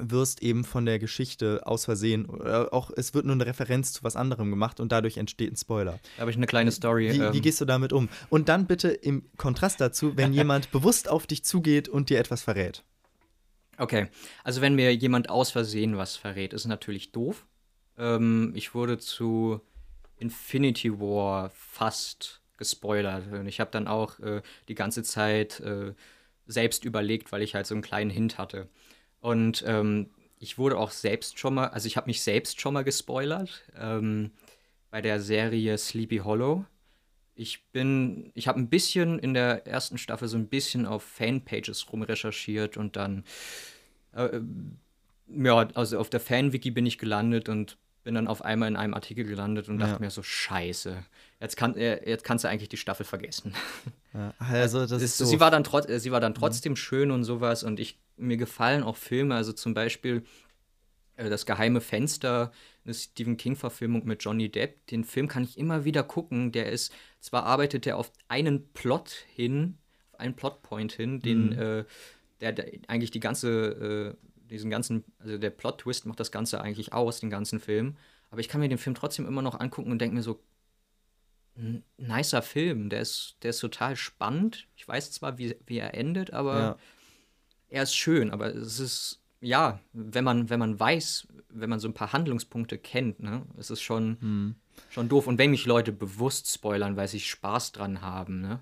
[0.10, 4.04] wirst eben von der Geschichte aus Versehen, oder auch es wird nur eine Referenz zu
[4.04, 6.00] was anderem gemacht und dadurch entsteht ein Spoiler.
[6.16, 7.14] Da habe ich eine kleine Story.
[7.14, 8.10] Wie, ähm, wie gehst du damit um?
[8.30, 12.42] Und dann bitte im Kontrast dazu, wenn jemand bewusst auf dich zugeht und dir etwas
[12.42, 12.84] verrät.
[13.78, 14.08] Okay,
[14.44, 17.46] also wenn mir jemand aus Versehen was verrät, ist natürlich doof.
[17.98, 19.62] Ähm, ich wurde zu
[20.18, 23.32] Infinity War fast gespoilert.
[23.32, 25.94] Und ich habe dann auch äh, die ganze Zeit äh,
[26.46, 28.70] selbst überlegt, weil ich halt so einen kleinen Hint hatte.
[29.22, 32.84] Und ähm, ich wurde auch selbst schon mal, also ich habe mich selbst schon mal
[32.84, 34.32] gespoilert ähm,
[34.90, 36.66] bei der Serie Sleepy Hollow.
[37.36, 41.92] Ich bin, ich habe ein bisschen in der ersten Staffel so ein bisschen auf Fanpages
[41.92, 43.24] rumrecherchiert und dann,
[44.14, 44.42] äh,
[45.28, 48.94] ja, also auf der Fan-Wiki bin ich gelandet und bin dann auf einmal in einem
[48.96, 50.00] Artikel gelandet und dachte Ja.
[50.00, 51.04] mir so, scheiße,
[51.40, 53.54] jetzt, kann, äh, jetzt kannst du eigentlich die Staffel vergessen.
[54.14, 57.24] Ja, also das ist sie, war dann trotz, äh, sie war dann trotzdem schön und
[57.24, 60.24] sowas und ich, mir gefallen auch Filme, also zum Beispiel
[61.18, 62.52] äh, Das geheime Fenster,
[62.86, 64.88] eine Stephen King-Verfilmung mit Johnny Depp.
[64.88, 66.52] Den Film kann ich immer wieder gucken.
[66.52, 69.78] Der ist, zwar arbeitet er auf einen Plot hin,
[70.12, 71.60] auf einen Plotpoint hin, den, Mhm.
[71.60, 71.86] äh,
[72.42, 76.94] der, der eigentlich die ganze, äh, diesen ganzen, also der Plot-Twist macht das Ganze eigentlich
[76.94, 77.98] aus, den ganzen Film.
[78.32, 80.42] Aber ich kann mir den Film trotzdem immer noch angucken und denke mir so,
[81.58, 84.68] n- nicer Film, der ist, der ist total spannend.
[84.76, 86.78] Ich weiß zwar, wie, wie er endet, aber ja.
[87.72, 91.88] Er ist schön, aber es ist, ja, wenn man, wenn man weiß, wenn man so
[91.88, 94.56] ein paar Handlungspunkte kennt, ne, es ist schon, Hm.
[94.90, 95.26] schon doof.
[95.28, 98.60] Und wenn mich Leute bewusst spoilern, weil sie Spaß dran haben, ne,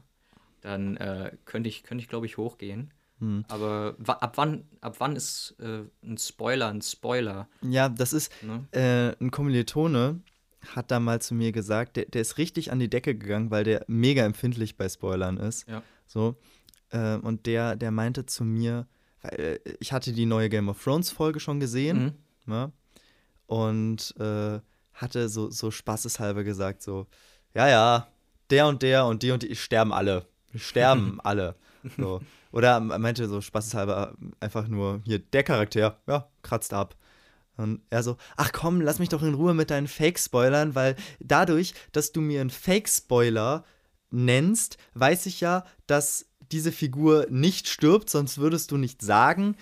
[0.61, 2.91] dann äh, könnte ich, könnte ich glaube ich, hochgehen.
[3.19, 3.43] Hm.
[3.49, 7.47] Aber ab wann, ab wann ist äh, ein Spoiler ein Spoiler?
[7.61, 8.65] ja, das ist Ne?
[8.71, 10.21] äh, ein Kommilitone
[10.75, 13.63] hat da mal zu mir gesagt, der, der ist richtig an die Decke gegangen, weil
[13.63, 15.67] der mega empfindlich bei Spoilern ist.
[15.69, 15.83] Ja.
[16.07, 16.35] So.
[16.91, 18.87] äh, und der, der meinte zu mir,
[19.21, 22.03] weil äh, ich hatte die neue Game of Thrones Folge schon gesehen,
[22.45, 22.53] Mhm.
[22.53, 22.71] ne?
[23.47, 24.59] Und äh,
[24.93, 27.07] hatte so, so spaßeshalber gesagt, so,
[27.53, 28.07] ja, ja,
[28.49, 30.25] der und der und die und die sterben alle.
[30.55, 31.55] Sterben alle.
[31.97, 32.21] So.
[32.51, 36.95] Oder er meinte so spaßeshalber einfach nur, hier, der Charakter, ja, kratzt ab.
[37.57, 41.73] Und er so, ach komm, lass mich doch in Ruhe mit deinen Fake-Spoilern, weil dadurch,
[41.91, 43.65] dass du mir einen Fake-Spoiler
[44.11, 49.55] nennst, weiß ich ja, dass diese Figur nicht stirbt, sonst würdest du nicht sagen,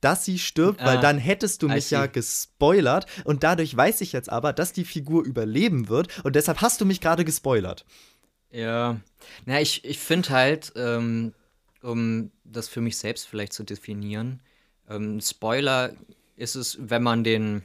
[0.00, 3.06] dass sie stirbt, weil Ah, dann hättest du mich ja gespoilert.
[3.24, 6.24] Und dadurch weiß ich jetzt aber, dass die Figur überleben wird.
[6.24, 7.84] Und deshalb hast du mich gerade gespoilert.
[8.50, 9.00] Ja,
[9.46, 11.34] na, ich, ich finde halt, ähm,
[11.82, 14.40] um das für mich selbst vielleicht zu definieren,
[14.90, 15.92] ähm, Spoiler
[16.36, 17.62] ist es, wenn man den,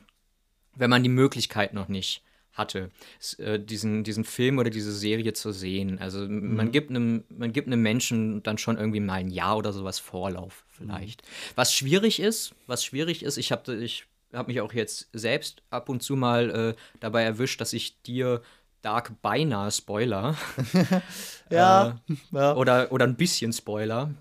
[0.76, 2.22] wenn man die Möglichkeit noch nicht
[2.58, 2.91] hatte,
[3.38, 6.00] äh, diesen, diesen Film oder diese Serie zu sehen.
[6.00, 9.58] Also m- man gibt einem, man gibt einem Menschen dann schon irgendwie mal ein Jahr
[9.58, 11.22] oder sowas Vorlauf vielleicht.
[11.56, 15.88] Was schwierig ist, was schwierig ist, ich habe ich hab mich auch jetzt selbst ab
[15.89, 18.41] und zu mal äh, dabei erwischt, dass ich dir
[18.82, 20.36] Dark beinahe Spoiler
[21.50, 22.56] Ja, Äh, ja.
[22.56, 24.13] oder, oder ein bisschen Spoiler.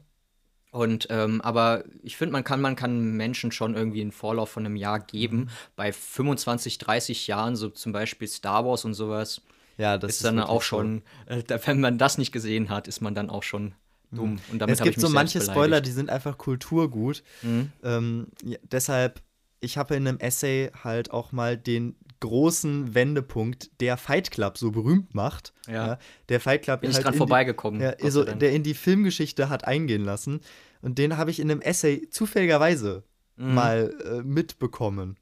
[0.77, 4.67] Und ähm, aber ich finde, man kann, man kann Menschen schon irgendwie einen Vorlauf von
[4.67, 5.39] einem Jahr geben.
[5.39, 5.49] Mhm.
[5.75, 9.41] Bei 25, 30 Jahren, so zum Beispiel Star Wars und sowas,
[9.79, 13.01] ja, das ist dann wirklich auch schon, äh, wenn man das nicht gesehen hat, ist
[13.01, 13.73] man dann auch schon
[14.11, 14.39] dumm.
[14.53, 15.87] Und damit es hab ich gibt so mich manche selbst Spoiler, beleidigt.
[15.87, 17.23] die sind einfach Kulturgut.
[17.41, 17.73] Mhm.
[17.83, 19.23] Ähm, ja, deshalb,
[19.61, 24.71] ich habe in einem Essay halt auch mal den großen Wendepunkt, der Fight Club so
[24.71, 25.53] berühmt macht.
[25.69, 25.99] Ja.
[26.29, 27.81] der Fight Club Bin ich halt dran die- vorbeigekommen.
[27.81, 28.39] Ja, Dank.
[28.41, 30.41] der in die Filmgeschichte hat eingehen lassen.
[30.83, 33.03] Und den habe ich in einem Essay zufälligerweise
[33.37, 33.55] Mhm.
[33.55, 35.17] mal äh, mitbekommen.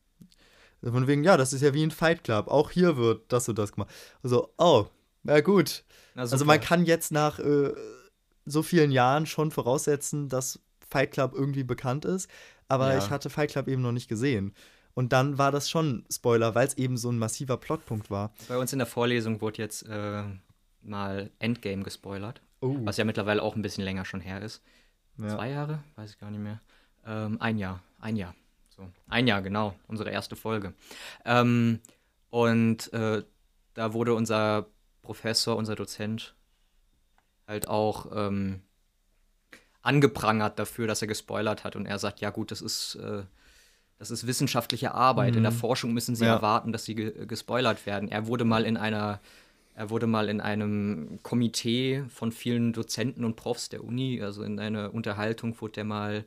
[0.83, 2.49] Von wegen, ja, das ist ja wie ein Fight Club.
[2.49, 3.91] Auch hier wird das und das gemacht.
[4.23, 4.87] Also, oh,
[5.23, 5.83] na gut.
[6.15, 7.73] Na, Also man kann jetzt nach äh,
[8.45, 12.29] so vielen Jahren schon voraussetzen, dass Fight Club irgendwie bekannt ist.
[12.69, 12.99] Aber Ja.
[12.99, 14.53] ich hatte Fight Club eben noch nicht gesehen.
[14.95, 18.33] Und dann war das schon Spoiler, weil es eben so ein massiver Plotpunkt war.
[18.49, 20.23] Bei uns in der Vorlesung wurde jetzt äh,
[20.83, 22.41] mal Endgame gespoilert.
[22.61, 22.77] Oh.
[22.85, 24.63] Was ja mittlerweile auch ein bisschen länger schon her ist.
[25.19, 25.29] Ja.
[25.29, 25.83] Zwei Jahre?
[25.97, 26.61] Weiß ich gar nicht mehr.
[27.07, 27.83] Ähm, ein Jahr.
[28.01, 28.35] Ein Jahr.
[28.77, 28.89] So.
[29.09, 29.75] Ein Jahr, genau.
[29.87, 30.75] Unsere erste Folge.
[31.25, 31.81] Ähm,
[32.31, 33.23] und äh,
[33.75, 34.67] da wurde unser
[35.03, 36.35] Professor, unser Dozent
[37.47, 38.63] halt auch ähm,
[39.83, 41.77] angeprangert dafür, dass er gespoilert hat.
[41.77, 43.25] Und er sagt, ja gut, das ist, äh,
[43.99, 45.37] das ist wissenschaftliche Arbeit.
[45.37, 46.35] In der Forschung müssen sie Ja.
[46.37, 48.11] erwarten, dass sie ge gespoilert werden.
[48.11, 49.21] Er wurde mal in einer
[49.77, 54.61] er wurde mal in einem Komitee von vielen Dozenten und Profs der Uni, also in
[54.61, 56.25] einer Unterhaltung, wurde der mal,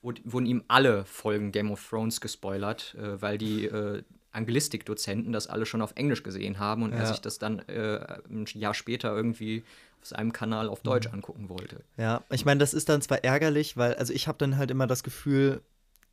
[0.00, 5.48] wurde, wurden ihm alle Folgen Game of Thrones gespoilert, äh, weil die äh, Anglistik-Dozenten das
[5.48, 7.06] alle schon auf Englisch gesehen haben und er Ja.
[7.06, 7.98] sich das dann äh,
[8.30, 9.62] ein Jahr später irgendwie
[10.00, 11.14] auf seinem Kanal auf Deutsch Mhm.
[11.14, 11.80] angucken wollte.
[11.98, 14.86] Ja, ich meine, das ist dann zwar ärgerlich, weil, also ich habe dann halt immer
[14.86, 15.60] das Gefühl,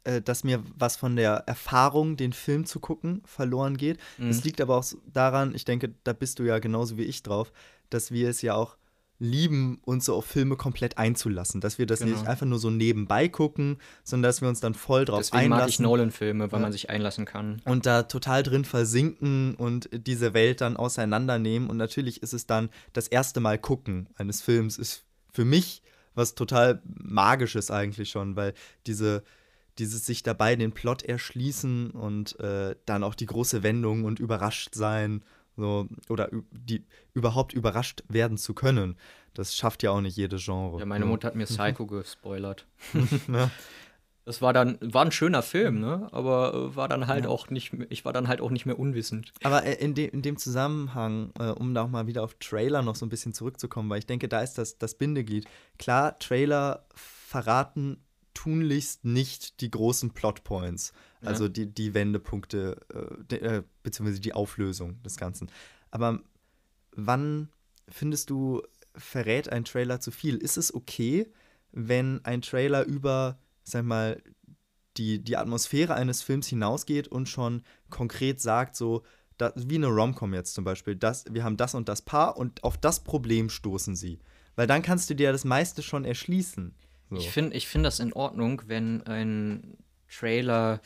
[0.03, 3.97] äh, dass mir was von der Erfahrung, den Film zu gucken, verloren geht.
[4.17, 4.29] Mhm.
[4.29, 7.51] Es liegt aber auch daran, ich denke, da bist du ja genauso wie ich drauf,
[7.89, 8.77] dass wir es ja auch
[9.21, 11.59] lieben, uns so auf Filme komplett einzulassen.
[11.59, 12.13] Dass wir das Genau.
[12.15, 15.57] nicht einfach nur so nebenbei gucken, sondern dass wir uns dann voll drauf Deswegen mag
[15.57, 16.63] ich einlassen Nolan-Filme, weil Ja.
[16.63, 17.61] man sich einlassen kann.
[17.65, 21.69] und da total drin versinken und diese Welt dann auseinandernehmen.
[21.69, 25.81] Und natürlich ist es dann das erste Mal gucken eines Films, ist für mich
[26.15, 28.53] was total Magisches eigentlich schon, weil
[28.87, 29.23] diese,
[29.79, 34.75] dieses sich dabei den Plot erschließen und äh, dann auch die große Wendung und überrascht
[34.75, 35.23] sein,
[35.55, 38.97] so, oder die überhaupt überrascht werden zu können.
[39.33, 40.79] Das schafft ja auch nicht jedes Genre.
[40.79, 41.09] Ja, meine So.
[41.09, 42.65] Mutter hat mir Psycho gespoilert.
[43.27, 43.49] Ja.
[44.25, 46.07] Das war dann, war ein schöner Film, ne?
[46.11, 49.33] Aber äh, war dann halt auch nicht, ich war dann halt auch nicht mehr unwissend.
[49.41, 52.83] Aber äh, in, de in dem Zusammenhang, äh, um da auch mal wieder auf Trailer
[52.83, 55.47] noch so ein bisschen zurückzukommen, weil ich denke, da ist das, das Bindeglied.
[55.79, 57.97] Klar, Trailer verraten
[58.43, 61.27] tunlichst nicht die großen Plotpoints, Ja.
[61.29, 65.51] also die, die Wendepunkte, äh, de, äh, beziehungsweise die Auflösung des Ganzen.
[65.91, 66.21] Aber
[66.95, 67.49] wann
[67.89, 68.61] findest du,
[68.95, 70.37] verrät ein Trailer zu viel?
[70.37, 71.27] Ist es okay,
[71.71, 74.21] wenn ein Trailer über, sag mal,
[74.97, 79.03] die, die Atmosphäre eines Films hinausgeht und schon konkret sagt, so,
[79.37, 82.63] da, wie eine Romcom jetzt zum Beispiel, das, wir haben das und das Paar und
[82.63, 84.19] auf das Problem stoßen sie.
[84.55, 86.73] Weil dann kannst du dir das meiste schon erschließen.
[87.09, 87.17] So.
[87.17, 90.81] Ich finde ich find das in Ordnung, wenn ein Trailer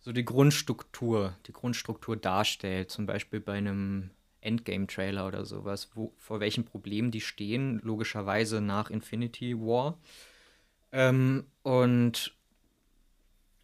[0.00, 6.40] so die Grundstruktur, die Grundstruktur darstellt, zum Beispiel bei einem Endgame-Trailer oder sowas, wo, vor
[6.40, 9.98] welchen Problemen die stehen, logischerweise nach Infinity War.
[10.92, 12.34] Ähm, und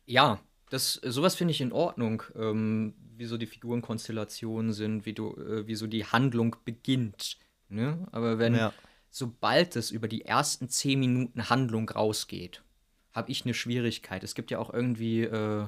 [0.05, 5.35] ja, das, sowas finde ich in Ordnung, ähm, wie so die Figurenkonstellationen sind, wie, du,
[5.37, 7.39] äh, wie so die Handlung beginnt.
[7.69, 8.07] Ne?
[8.13, 8.73] Aber wenn, Ja.
[9.17, 12.63] Sobald es über die ersten zehn Minuten Handlung rausgeht,
[13.15, 14.23] habe ich eine Schwierigkeit.
[14.23, 15.67] Es gibt ja auch irgendwie äh,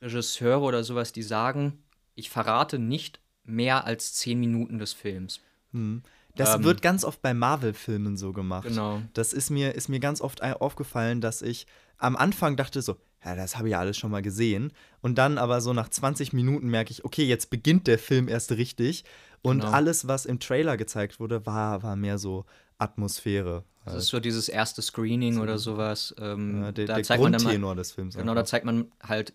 [0.00, 1.84] Regisseure oder sowas, die sagen,
[2.16, 5.40] ich verrate nicht mehr als zehn Minuten des Films.
[5.70, 6.02] Hm.
[6.34, 8.66] Das Ähm, wird ganz oft bei Marvel-Filmen so gemacht.
[8.66, 9.00] Genau.
[9.12, 13.36] Das ist mir, ist mir ganz oft aufgefallen, dass ich am Anfang dachte so, ja,
[13.36, 14.72] das habe ich ja alles schon mal gesehen.
[15.00, 18.50] Und dann aber so nach 20 Minuten merke ich, okay, jetzt beginnt der Film erst
[18.50, 19.04] richtig.
[19.42, 19.72] Und Genau.
[19.72, 22.44] alles, was im Trailer gezeigt wurde, war, war mehr so
[22.78, 23.64] Atmosphäre.
[23.84, 26.14] Das ist so dieses erste Screening oder sowas.
[26.18, 28.14] Ähm, Ja, der da der zeigt man dann mal, Grundtenor des Films.
[28.16, 28.50] Genau, da einfach.
[28.50, 29.32] zeigt man halt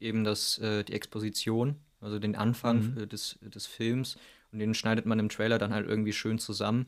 [0.00, 2.98] eben das, äh, die Exposition, also den Anfang Mhm.
[3.02, 4.16] äh, des, des Films.
[4.52, 6.86] Und den schneidet man im Trailer dann halt irgendwie schön zusammen,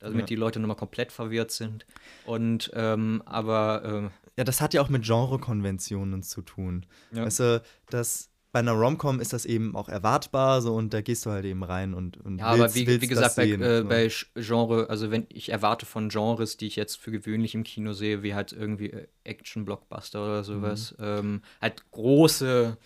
[0.00, 0.26] damit Ja.
[0.26, 1.86] die Leute nochmal komplett verwirrt sind.
[2.26, 6.86] Und ähm, aber Ja, das hat ja auch mit Genrekonventionen zu tun.
[7.12, 7.24] Ja.
[7.24, 11.26] Weißt du, das, bei einer Romcom ist das eben auch erwartbar so und da gehst
[11.26, 13.62] du halt eben rein und, und ja, aber willst, wie, willst wie gesagt, bei, sehen,
[13.62, 17.62] äh, bei Genre, also wenn ich erwarte von Genres, die ich jetzt für gewöhnlich im
[17.64, 21.04] Kino sehe, wie halt irgendwie äh, Action-Blockbuster oder sowas, Mhm.
[21.04, 22.76] ähm, halt große,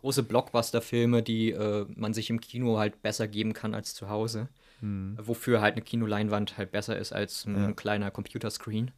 [0.00, 4.48] große Blockbuster-Filme, die äh, man sich im Kino halt besser geben kann als zu Hause.
[4.80, 5.16] Hm.
[5.22, 7.72] wofür halt eine Kinoleinwand halt besser ist als ein Ja.
[7.72, 8.90] kleiner Computerscreen.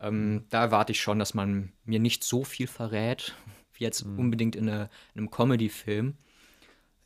[0.00, 4.18] Ähm, Da erwarte ich schon, dass man mir nicht so viel verrät, wie jetzt Mhm.
[4.18, 6.14] unbedingt in, eine, in einem Comedy-Film.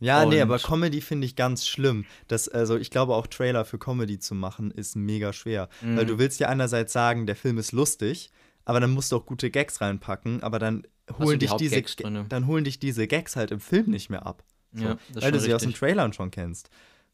[0.01, 2.05] Ja, nee, Und- aber Comedy finde ich ganz schlimm.
[2.29, 5.69] Das, also ich glaube auch Trailer für Comedy zu machen ist mega schwer.
[5.81, 5.97] Mhm.
[5.97, 8.31] Weil du willst ja einerseits sagen, der Film ist lustig,
[8.65, 10.87] aber dann musst du auch gute Gags reinpacken, aber dann
[11.19, 12.27] holen, die dich diese, drinne?
[12.29, 14.43] dann holen dich diese Gags halt im Film nicht mehr ab.
[14.73, 15.73] So, Ja, das weil du sie aus den.
[15.73, 16.69] Trailern schon kennst.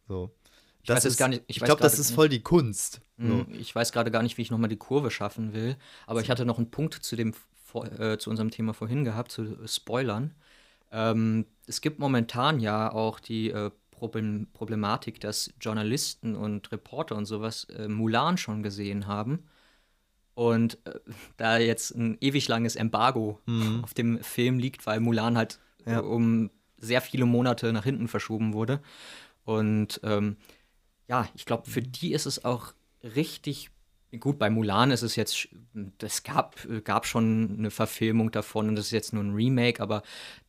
[0.09, 0.31] So.
[0.83, 3.03] Ich jetzt ist, gar nicht- ich ich glaube, das ist voll die Kunst.
[3.19, 3.25] So.
[3.25, 6.31] Mm, Ich weiß gerade gar nicht, wie ich nochmal die Kurve schaffen will, aber ich
[6.31, 7.35] hatte noch einen Punkt zu, dem,
[7.71, 10.35] vor- äh, zu unserem Thema vorhin gehabt, zu äh, Spoilern.
[10.93, 17.27] Ähm, es gibt momentan ja auch die äh, Problem Problematik, dass Journalisten und Reporter und
[17.27, 19.45] sowas äh, Mulan schon gesehen haben.
[20.35, 20.99] Und äh,
[21.37, 23.39] da jetzt ein ewig langes Embargo
[23.83, 25.99] auf dem Film liegt, weil Mulan halt Ja.
[25.99, 28.81] äh, um sehr viele Monate nach hinten verschoben wurde.
[29.45, 30.37] Und ähm,
[31.09, 33.71] ja, ich glaube, für die ist es auch richtig
[34.19, 34.39] gut.
[34.39, 35.49] Bei Mulan ist es jetzt,
[36.01, 40.03] es gab, gab schon eine Verfilmung davon und das ist jetzt nur ein Remake, aber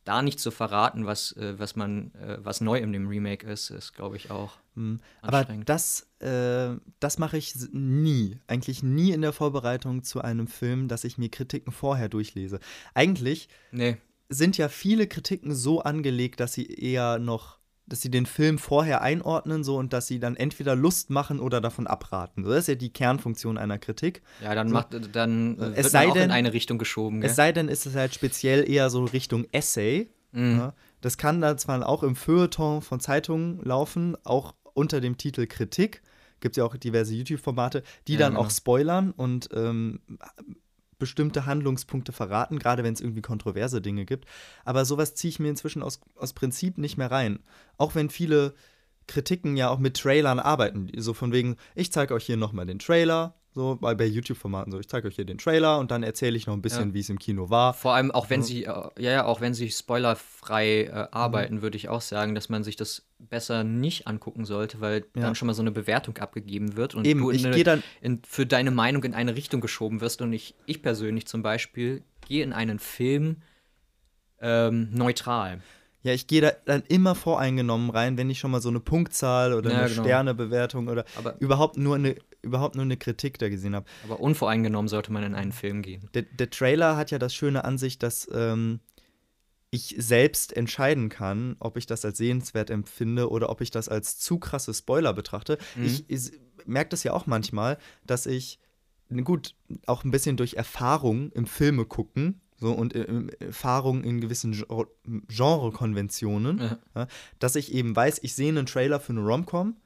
[0.04, 3.70] da nicht zu verraten, was, äh, was man, äh, was neu in dem Remake ist,
[3.70, 4.58] ist, glaube ich, auch.
[4.74, 8.38] Mm, Aber das, äh, das mache ich nie.
[8.46, 12.58] Eigentlich nie in der Vorbereitung zu einem Film, dass ich mir Kritiken vorher durchlese.
[12.94, 13.98] Eigentlich Nee,
[14.28, 19.02] sind ja viele Kritiken so angelegt, dass sie eher noch, dass sie den Film vorher
[19.02, 22.44] einordnen so und dass sie dann entweder Lust machen oder davon abraten.
[22.44, 24.22] So, das ist ja die Kernfunktion einer Kritik.
[24.42, 27.30] ja, dann macht, dann äh, Es wird sei auch denn- in eine Richtung geschoben, gell?
[27.30, 30.10] Es sei denn, ist es halt speziell eher so Richtung Essay.
[30.32, 30.58] Mhm.
[30.58, 30.74] Ja.
[31.00, 36.00] Das kann dann zwar auch im Feuilleton von Zeitungen laufen, auch unter dem Titel Kritik.
[36.40, 38.46] Gibt ja auch diverse YouTube-Formate, die Ja, dann genau.
[38.46, 40.00] auch spoilern und ähm,
[41.02, 44.28] bestimmte Handlungspunkte verraten, gerade wenn es irgendwie kontroverse Dinge gibt.
[44.64, 47.40] Aber sowas ziehe ich mir inzwischen aus, aus Prinzip nicht mehr rein.
[47.76, 48.54] Auch wenn viele
[49.08, 50.88] Kritiken ja auch mit Trailern arbeiten.
[50.96, 53.34] So von wegen, ich zeige euch hier nochmal den Trailer.
[53.54, 56.46] So bei, bei YouTube-Formaten so, ich zeige euch hier den Trailer und dann erzähle ich
[56.46, 56.94] noch ein bisschen, Ja.
[56.94, 57.74] wie es im Kino war.
[57.74, 58.46] Vor allem auch wenn Ja.
[58.46, 61.08] sie, äh, ja, ja, auch wenn sie spoilerfrei äh, Mhm.
[61.10, 65.22] arbeiten, würde ich auch sagen, dass man sich das besser nicht angucken sollte, weil Ja.
[65.22, 68.22] dann schon mal so eine Bewertung abgegeben wird und Eben, du in eine, dann, in,
[68.26, 70.22] für deine Meinung in eine Richtung geschoben wirst.
[70.22, 73.42] Und ich, ich persönlich zum Beispiel gehe in einen Film
[74.40, 75.60] ähm, neutral.
[76.04, 79.52] Ja, ich gehe da dann immer voreingenommen rein, wenn ich schon mal so eine Punktzahl
[79.52, 80.02] oder Ja, eine genau.
[80.02, 83.86] Sternebewertung oder Aber, überhaupt nur eine überhaupt nur eine Kritik da gesehen habe.
[84.04, 86.08] aber unvoreingenommen sollte man in einen Film gehen.
[86.14, 88.80] Der, der Trailer hat ja das Schöne an sich, dass ähm,
[89.70, 94.18] ich selbst entscheiden kann, ob ich das als sehenswert empfinde oder ob ich das als
[94.18, 95.56] zu krasse Spoiler betrachte.
[95.76, 95.84] Mhm.
[95.84, 96.32] Ich, ich
[96.66, 98.58] merke das ja auch manchmal, dass ich,
[99.24, 99.54] gut,
[99.86, 104.52] auch ein bisschen durch Erfahrung im Filme gucken, so und äh, äh, Erfahrung in gewissen
[104.52, 106.78] Gen- Genrekonventionen, Ja.
[106.94, 107.06] ja,
[107.38, 109.76] dass ich eben weiß, ich sehe einen Trailer für eine Romcom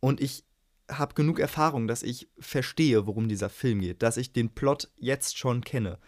[0.00, 0.44] und ich
[0.98, 5.38] habe genug Erfahrung, dass ich verstehe, worum dieser Film geht, dass ich den Plot jetzt
[5.38, 5.98] schon kenne,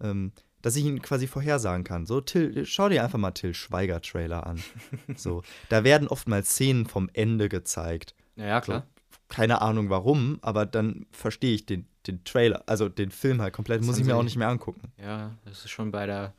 [0.00, 2.06] ähm, dass ich ihn quasi vorhersagen kann.
[2.06, 4.62] So, Till, schau dir einfach mal Till Schweiger Trailer an.
[5.16, 8.14] so, da werden oftmals Szenen vom Ende gezeigt.
[8.36, 8.86] Ja, ja, klar.
[9.28, 13.80] Keine Ahnung warum, aber dann verstehe ich den, den Trailer, also den Film halt komplett,
[13.80, 14.92] Das muss ich mir auch nicht mehr angucken.
[15.00, 16.34] Ja, das ist schon bei der,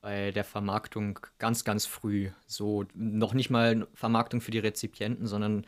[0.00, 2.84] bei der Vermarktung ganz, ganz früh so.
[2.94, 5.66] Noch nicht mal Vermarktung für die Rezipienten, sondern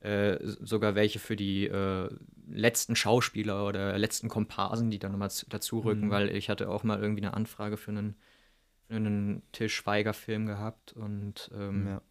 [0.00, 2.08] äh, sogar welche für die äh,
[2.48, 6.10] letzten Schauspieler oder letzten Komparsen, die dann nochmal dazu rücken, Mhm.
[6.10, 8.16] weil ich hatte auch mal irgendwie eine Anfrage für einen,
[8.86, 12.02] für einen Till Schweiger-Film gehabt und ähm, Ja.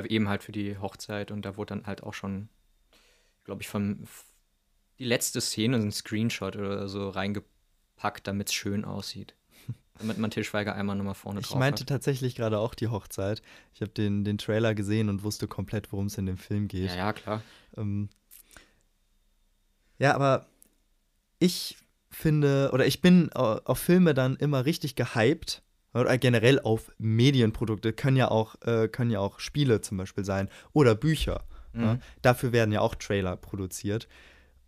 [0.00, 2.48] äh, eben halt für die Hochzeit und da wurde dann halt auch schon
[3.44, 4.06] glaube ich, von
[5.00, 9.34] die letzte Szene, ein Screenshot oder so reingepackt, damit es schön aussieht.
[10.02, 11.88] Damit man Til Schweiger einmal nochmal vorne Ich drauf meinte hat.
[11.88, 13.42] tatsächlich gerade auch die Hochzeit.
[13.74, 16.90] Ich habe den, den Trailer gesehen und wusste komplett, worum es in dem Film geht.
[16.90, 17.42] Ja, ja, klar.
[17.76, 18.08] Ähm,
[19.98, 20.46] ja, aber
[21.38, 21.76] ich
[22.10, 25.62] finde, oder ich bin auf Filme dann immer richtig gehypt.
[25.94, 30.48] Oder generell auf Medienprodukte können ja auch, äh, können ja auch Spiele zum Beispiel sein
[30.72, 31.44] oder Bücher.
[31.74, 31.94] Ja?
[31.94, 32.02] Mhm.
[32.22, 34.08] Dafür werden ja auch Trailer produziert.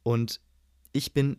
[0.02, 0.40] Und
[0.92, 1.38] ich bin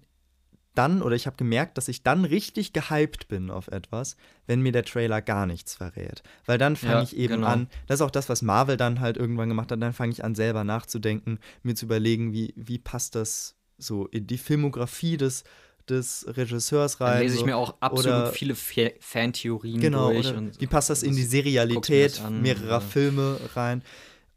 [0.75, 4.15] dann, oder ich habe gemerkt, dass ich dann richtig gehypt bin auf etwas,
[4.47, 6.21] wenn mir der Trailer gar nichts verrät.
[6.45, 7.47] Weil dann fange Ja, ich eben genau.
[7.47, 10.23] an, das ist auch das, was Marvel dann halt irgendwann gemacht hat, dann fange ich
[10.23, 15.43] an, selber nachzudenken, mir zu überlegen, wie, wie passt das so in die Filmografie des,
[15.89, 17.13] des Regisseurs rein.
[17.13, 17.45] Dann lese ich so.
[17.45, 20.33] mir auch absolut oder- viele Fa Fantheorien Genau, durch.
[20.33, 22.79] und wie passt das in die Serialität mehrerer ja.
[22.79, 23.81] Filme rein?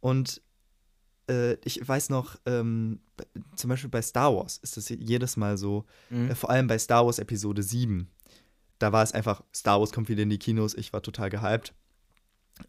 [0.01, 0.41] Und
[1.29, 3.01] äh, ich weiß noch, ähm,
[3.57, 6.31] zum Beispiel bei Star Wars ist das jedes Mal so, Mhm.
[6.31, 8.09] äh, vor allem bei Star Wars Episode 7.
[8.79, 11.75] Da war es einfach, Star Wars kommt wieder in die Kinos, ich war total gehypt.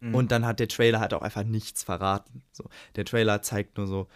[0.00, 0.14] Mhm.
[0.14, 2.42] Und dann hat der Trailer halt auch einfach nichts verraten.
[2.52, 2.64] So,
[2.96, 4.08] der Trailer zeigt nur so,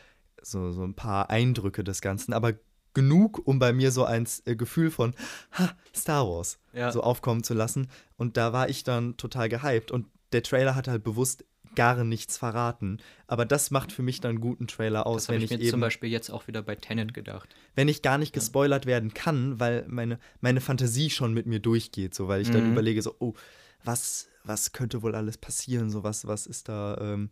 [0.42, 2.52] so, so ein paar Eindrücke des Ganzen, aber
[2.94, 5.14] genug, um bei mir so ein äh, Gefühl von
[5.52, 6.92] ha, Star Wars Ja.
[6.92, 7.88] so aufkommen zu lassen.
[8.16, 9.90] Und da war ich dann total gehypt.
[9.90, 12.98] Und der Trailer hat halt bewusst gar nichts verraten.
[13.26, 15.58] Aber das macht für mich dann einen guten Trailer aus, das wenn ich ich, mir
[15.58, 17.48] zum eben, Beispiel jetzt auch wieder bei Tenet gedacht.
[17.74, 22.14] wenn ich gar nicht gespoilert werden kann, weil meine, meine Fantasie schon mit mir durchgeht,
[22.14, 22.72] so weil ich dann Mhm.
[22.72, 23.34] überlege, so, oh,
[23.84, 25.90] was, was könnte wohl alles passieren?
[25.90, 27.30] So, was, was ist da, ähm,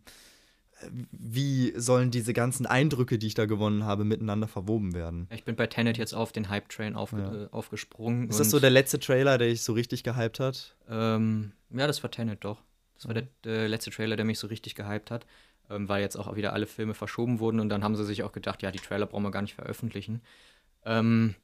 [1.11, 5.27] wie sollen diese ganzen Eindrücke, die ich da gewonnen habe, miteinander verwoben werden?
[5.31, 7.43] Ich bin bei Tenet jetzt auf den Hype-Train aufge Ja.
[7.43, 8.29] äh, aufgesprungen.
[8.29, 10.75] Ist das so der letzte Trailer, der dich so richtig gehypt hat?
[10.89, 12.61] Ähm, ja, das war Tenet doch.
[13.03, 15.25] Das war der, der letzte Trailer, der mich so richtig gehypt hat,
[15.69, 18.31] ähm, weil jetzt auch wieder alle Filme verschoben wurden und dann haben sie sich auch
[18.31, 20.21] gedacht, ja, die Trailer brauchen wir gar nicht veröffentlichen.
[20.85, 21.35] Ähm,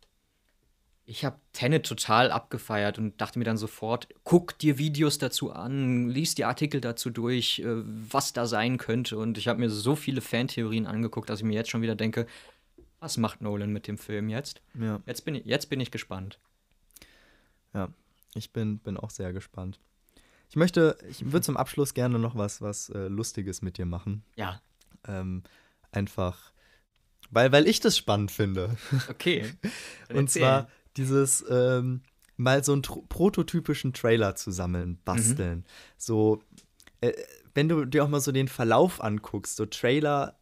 [1.06, 6.08] ich habe Tenet total abgefeiert und dachte mir dann sofort, guck dir Videos dazu an,
[6.08, 9.18] lies die Artikel dazu durch, äh, was da sein könnte.
[9.18, 12.26] Und ich habe mir so viele Fantheorien angeguckt, dass ich mir jetzt schon wieder denke,
[13.02, 14.62] was macht Nolan mit dem Film jetzt?
[14.80, 15.02] Ja.
[15.06, 16.40] Jetzt bin ich, jetzt bin ich gespannt.
[17.74, 17.90] Ja,
[18.36, 19.80] ich bin, bin auch sehr gespannt.
[20.50, 24.24] Ich möchte, ich würde zum Abschluss gerne noch was, was äh, Lustiges mit dir machen.
[24.36, 24.62] Ja,
[25.08, 25.44] Ähm,
[25.92, 26.52] einfach,
[27.30, 28.76] weil, weil ich das spannend finde.
[29.10, 29.54] okay.
[30.14, 32.02] Und zwar dieses ähm,
[32.36, 35.66] mal so einen prototypischen Trailer zu sammeln, basteln.
[35.98, 36.42] So,
[37.02, 37.14] äh,
[37.54, 40.40] wenn du dir auch mal so den Verlauf anguckst, so Trailer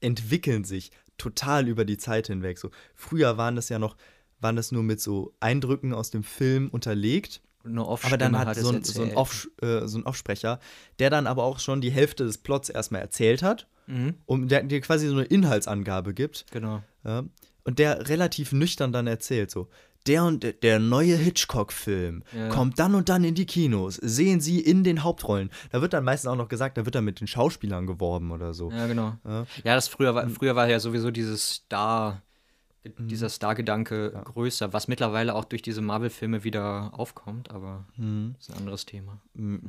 [0.00, 2.58] entwickeln sich total über die Zeit hinweg.
[2.58, 3.96] So, früher waren das ja noch,
[4.40, 7.42] waren das nur mit so Eindrücken aus dem Film unterlegt.
[7.68, 9.14] Eine Aber dann hat so ein, so, ein.
[9.16, 10.58] Off, äh, so ein Offsprecher,
[10.98, 14.62] der dann aber auch schon die Hälfte des Plots erstmal erzählt hat Mhm, und der
[14.64, 16.44] dir quasi so eine Inhaltsangabe gibt.
[16.50, 16.82] genau.
[17.04, 17.24] Ja,
[17.64, 19.68] und der relativ nüchtern dann erzählt so.
[20.06, 22.48] Der und der, der neue Hitchcock-Film Ja.
[22.48, 23.96] kommt dann und dann in die Kinos.
[23.96, 25.50] Sehen Sie in den Hauptrollen.
[25.70, 28.54] Da wird dann meistens auch noch gesagt, da wird dann mit den Schauspielern geworben oder
[28.54, 28.70] so.
[28.70, 29.14] Ja, genau.
[29.26, 29.46] Ja.
[29.64, 32.22] Ja, das früher war, früher war ja sowieso dieses Star,
[32.84, 33.08] Mhm.
[33.08, 38.34] dieser Star-Gedanke größer, was mittlerweile auch durch diese Marvel-Filme wieder aufkommt, aber Mhm.
[38.36, 39.20] das ist ein anderes Thema.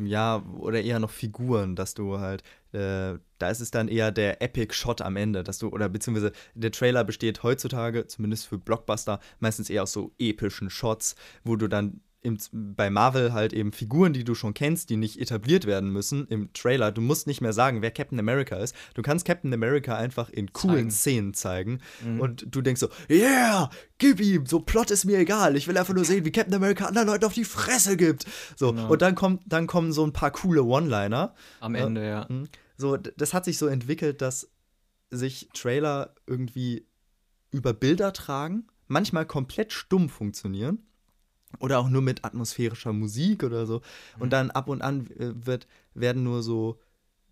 [0.03, 4.41] Ja, oder eher noch Figuren, dass du halt, äh, da ist es dann eher der
[4.41, 9.69] Epic-Shot am Ende, dass du, oder beziehungsweise der Trailer besteht heutzutage, zumindest für Blockbuster, meistens
[9.69, 14.25] eher aus so epischen Shots, wo du dann im, bei Marvel halt eben Figuren, die
[14.25, 16.91] du schon kennst, die nicht etabliert werden müssen im Trailer.
[16.91, 18.75] Du musst nicht mehr sagen, wer Captain America ist.
[18.93, 20.91] Du kannst Captain America einfach in coolen Zeigen.
[20.91, 21.79] Szenen zeigen.
[22.19, 25.55] Und du denkst so, yeah, gib ihm, so Plot ist mir egal.
[25.55, 28.25] Ich will einfach nur sehen, wie Captain America anderen Leuten auf die Fresse gibt.
[28.57, 28.91] So, Genau.
[28.91, 31.33] und dann kommt, dann kommen so ein paar coole One-Liner.
[31.61, 31.85] Am Ja.
[31.85, 32.25] Ende, ja.
[32.27, 32.49] Mhm.
[32.75, 34.49] So, das hat sich so entwickelt, dass
[35.09, 36.85] sich Trailer irgendwie
[37.51, 40.79] über Bilder tragen, manchmal komplett stumm funktionieren
[41.59, 43.77] oder auch nur mit atmosphärischer Musik oder so.
[44.15, 44.21] Mhm.
[44.21, 46.79] Und dann ab und an äh, wird, werden nur so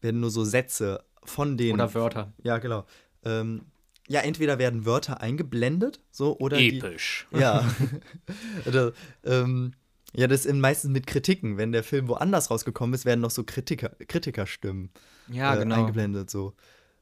[0.01, 2.33] werden nur so Sätze von den Oder Wörter.
[2.43, 2.85] ja genau
[3.25, 3.61] ähm,
[4.07, 7.27] ja entweder werden Wörter eingeblendet so oder die, Episch.
[7.31, 7.63] ja.
[8.65, 8.93] Oder,
[9.23, 9.73] ähm,
[10.13, 11.57] ja, das ist meistens mit Kritiken.
[11.57, 14.89] Wenn der Film woanders rausgekommen ist, werden noch so Kritiker, Kritikerstimmen
[15.27, 15.75] Ja, äh, genau.
[15.75, 16.29] eingeblendet.
[16.29, 16.53] So.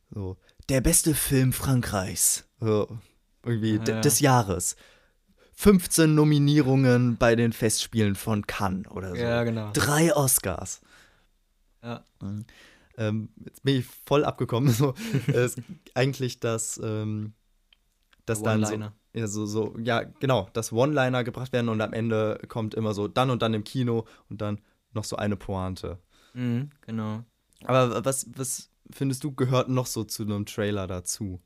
[0.09, 0.37] so.
[0.69, 2.45] Der beste Film Frankreichs.
[2.59, 2.97] So,
[3.43, 4.01] irgendwie d- Ja.
[4.01, 4.75] des Jahres.
[5.55, 9.15] 15 Nominierungen bei den Festspielen von Cannes oder so.
[9.15, 9.71] Ja, genau.
[9.73, 10.81] Drei Oscars.
[11.81, 12.03] Ja.
[12.97, 14.73] Ähm, jetzt bin ich voll abgekommen.
[14.73, 14.93] So,
[15.27, 15.49] äh,
[15.93, 17.33] eigentlich das, ähm,
[18.25, 18.93] das dann so, One-Liner.
[19.13, 23.07] ja, so, so, ja, genau, dass One-Liner gebracht werden und am Ende kommt immer so
[23.07, 24.59] dann und dann im Kino und dann
[24.93, 25.99] noch so eine Pointe.
[26.33, 27.23] Mhm, genau.
[27.63, 31.41] Aber was, was findest du, gehört noch so zu einem Trailer dazu?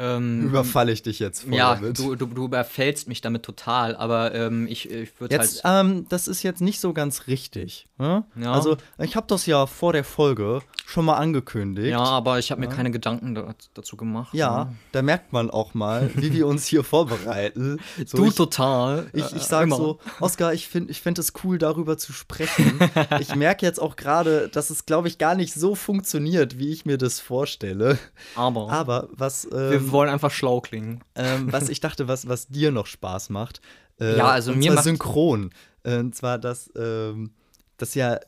[0.00, 1.98] Ähm, Überfalle ich dich jetzt voll ja, damit.
[1.98, 5.60] du, du, du überfällst mich damit total, aber ähm, ich, ich würde halt.
[5.64, 7.88] ähm, das ist jetzt nicht so ganz richtig.
[7.98, 8.24] Ne?
[8.40, 8.52] Ja.
[8.52, 11.88] Also, ich habe das ja vor der Folge schon mal angekündigt.
[11.90, 14.32] Ja, aber ich habe mir keine Gedanken da, dazu gemacht.
[14.32, 14.74] Ja, ne?
[14.92, 17.78] da merkt man auch mal, wie wir uns hier vorbereiten.
[18.06, 19.10] So, Du ich, total.
[19.12, 22.78] ich, ich äh, sage so, Oskar, ich finde ich find es cool, darüber zu sprechen.
[23.20, 26.86] ich merke jetzt auch gerade, dass es, glaube ich, gar nicht so funktioniert, wie ich
[26.86, 27.98] mir das vorstelle.
[28.34, 31.04] Aber, Aber was, wir ähm, wollen einfach schlau klingen.
[31.16, 33.60] ähm, was ich dachte, was, was dir noch Spaß macht.
[34.00, 35.50] Äh, Ja, also mir macht- synchron.
[35.82, 37.32] Äh, und zwar, dass ähm,
[37.76, 38.20] das ja,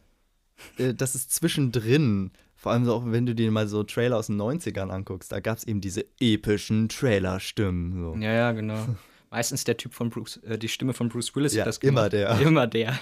[0.77, 4.27] äh, das ist zwischendrin, vor allem so auch wenn du dir mal so Trailer aus
[4.27, 7.99] den 90ern anguckst, da gab es eben diese epischen Trailer-Stimmen.
[7.99, 8.21] So.
[8.21, 8.79] Ja, ja, genau.
[9.31, 12.09] Meistens der Typ von Bruce, äh, die Stimme von Bruce Willis Ja, hat das immer
[12.09, 12.39] der.
[12.41, 12.99] Immer der.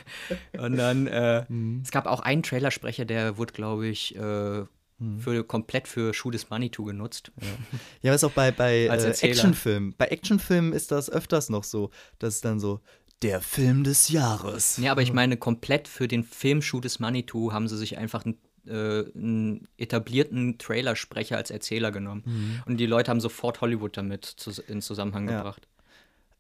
[0.58, 1.80] Und dann, äh, Mhm.
[1.84, 4.64] es gab auch einen Trailersprecher, der wurde, glaube ich, äh,
[5.00, 5.20] Mhm.
[5.20, 7.30] für, komplett für Shoot is Money to genutzt.
[8.02, 9.10] Ja, ist auch bei, bei äh.
[9.22, 9.94] Actionfilmen.
[9.96, 12.80] Bei Actionfilmen ist das öfters noch so, dass es dann so
[13.22, 14.76] der Film des Jahres.
[14.78, 17.96] Ja, aber ich meine, komplett für den Film Shoot is Money to haben sie sich
[17.96, 18.38] einfach einen,
[18.68, 22.62] äh, einen etablierten Trailersprecher als Erzähler genommen.
[22.66, 25.30] Und die Leute haben sofort Hollywood damit zu, in Zusammenhang Mhm.
[25.30, 25.38] Ja.
[25.38, 25.66] gebracht.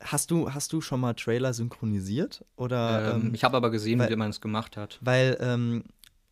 [0.00, 2.44] Hast du, hast du schon mal Trailer synchronisiert?
[2.56, 4.98] Oder Ähm, ähm, ich habe aber gesehen, weil- wie man es gemacht hat.
[5.00, 5.82] Weil ähm,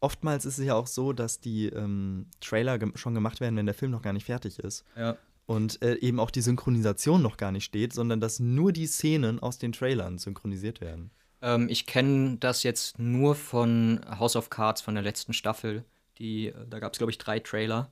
[0.00, 3.66] oftmals ist es ja auch so, dass die ähm, Trailer gem schon gemacht werden, wenn
[3.66, 4.84] der Film noch gar nicht fertig ist.
[4.96, 5.16] Ja.
[5.46, 9.38] Und äh, eben auch die Synchronisation noch gar nicht steht, sondern dass nur die Szenen
[9.40, 11.10] aus den Trailern synchronisiert werden.
[11.42, 15.84] Ähm, ich kenne das jetzt nur von House of Cards von der letzten Staffel.
[16.18, 17.90] Die, äh, da gab es, glaube ich, drei Trailer.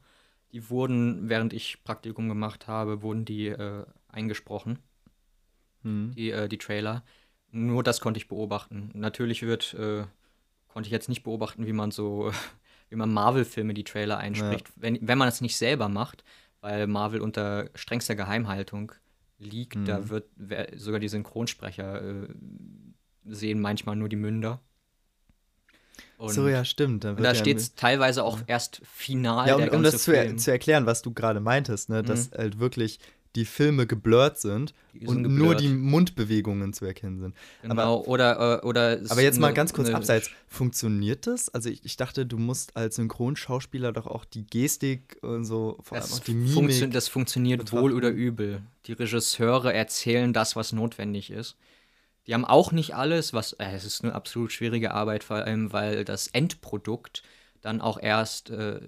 [0.53, 4.79] Die wurden, während ich Praktikum gemacht habe, wurden die äh, eingesprochen,
[5.83, 7.03] die, äh, die Trailer.
[7.51, 8.91] Nur das konnte ich beobachten.
[8.95, 10.05] Natürlich wird, äh,
[10.69, 12.33] konnte ich jetzt nicht beobachten, wie man so,
[12.89, 16.23] wie man Marvel-Filme die Trailer einspricht, wenn, wenn man es nicht selber macht,
[16.61, 18.93] weil Marvel unter strengster Geheimhaltung
[19.39, 19.77] liegt.
[19.77, 19.85] Mhm.
[19.87, 22.29] Da wird wer, sogar die Synchronsprecher äh,
[23.27, 24.61] sehen manchmal nur die Münder.
[26.17, 27.05] Und, so, ja, stimmt.
[27.05, 30.13] Da, und da ja steht es teilweise auch erst final Ja, um, um das zu,
[30.17, 32.99] er zu erklären, was du gerade meintest, ne, dass halt wirklich
[33.35, 35.61] die Filme geblurrt sind Die und sind nur geblurrt.
[35.61, 37.35] die Mundbewegungen zu erkennen sind.
[37.63, 41.49] Genau, oder, äh, oder Aber jetzt mal ganz kurz abseits, funktioniert das?
[41.53, 45.97] Also ich, ich dachte, du musst als Synchronschauspieler doch auch die Gestik und so, vor
[45.99, 46.93] allem Das, auch die funktio Mimik.
[46.93, 47.83] das funktioniert betrachten.
[47.83, 48.63] wohl oder übel.
[48.87, 51.57] Die Regisseure erzählen das, was notwendig ist.
[52.27, 55.73] Die haben auch nicht alles, was äh, es ist eine absolut schwierige Arbeit, vor allem
[55.73, 57.23] weil das Endprodukt
[57.61, 58.81] dann auch erst äh,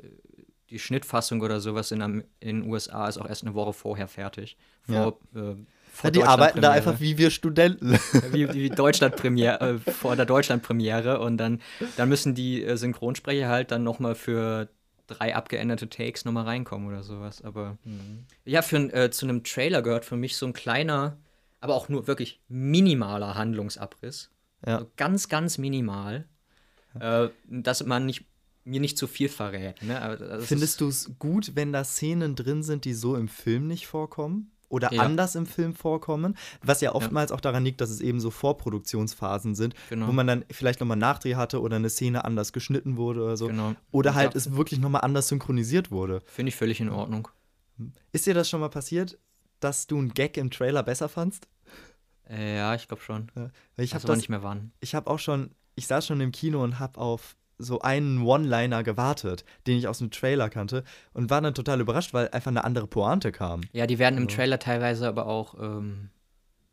[0.71, 2.01] die Schnittfassung oder sowas in,
[2.41, 4.57] in den USA ist auch erst eine Woche vorher fertig.
[4.83, 5.55] Vor, äh,
[5.93, 7.99] vor Ja, die arbeiten da einfach wie wir Studenten.
[8.33, 11.61] wie, wie Deutschlandpremiere, äh, vor der Deutschlandpremiere und dann,
[11.97, 14.69] dann müssen die äh, Synchronsprecher halt dann noch mal für
[15.07, 17.43] drei abgeänderte Takes noch mal reinkommen oder sowas.
[17.43, 17.79] Aber
[18.45, 21.17] ja, für, äh, zu einem Trailer gehört für mich so ein kleiner,
[21.61, 24.31] aber auch nur wirklich minimaler Handlungsabriss.
[24.67, 24.77] Ja.
[24.77, 26.27] Also ganz, ganz minimal,
[26.99, 28.25] äh, dass man nicht,
[28.65, 29.83] mir nicht zu viel verrät.
[29.83, 30.41] Ne?
[30.43, 34.51] Findest du es gut, wenn da Szenen drin sind, die so im Film nicht vorkommen?
[34.69, 35.03] Oder Ja.
[35.03, 36.37] anders im Film vorkommen?
[36.61, 40.09] Was ja oftmals auch daran liegt, dass es eben so Vorproduktionsphasen sind, Genau.
[40.09, 43.47] wo man dann vielleicht nochmal Nachdreh hatte oder eine Szene anders geschnitten wurde oder so.
[43.47, 43.75] Genau.
[43.93, 46.21] Oder halt es wirklich nochmal anders synchronisiert wurde.
[46.27, 47.29] Finde ich völlig in Ordnung.
[48.11, 49.19] Ist dir das schon mal passiert,
[49.61, 51.49] dass du einen Gag im Trailer besser fandst?
[52.29, 53.31] Äh, ja, ich glaube schon.
[53.37, 54.73] Ja, ich habe das, nicht mehr wann.
[54.81, 58.83] ich habe auch schon, ich saß schon im Kino und habe auf so einen One-Liner
[58.83, 60.85] gewartet, den ich aus dem Trailer kannte
[61.15, 63.63] und war dann total überrascht, weil einfach eine andere Pointe kam.
[63.73, 66.11] Ja, die werden im Trailer teilweise aber auch ähm,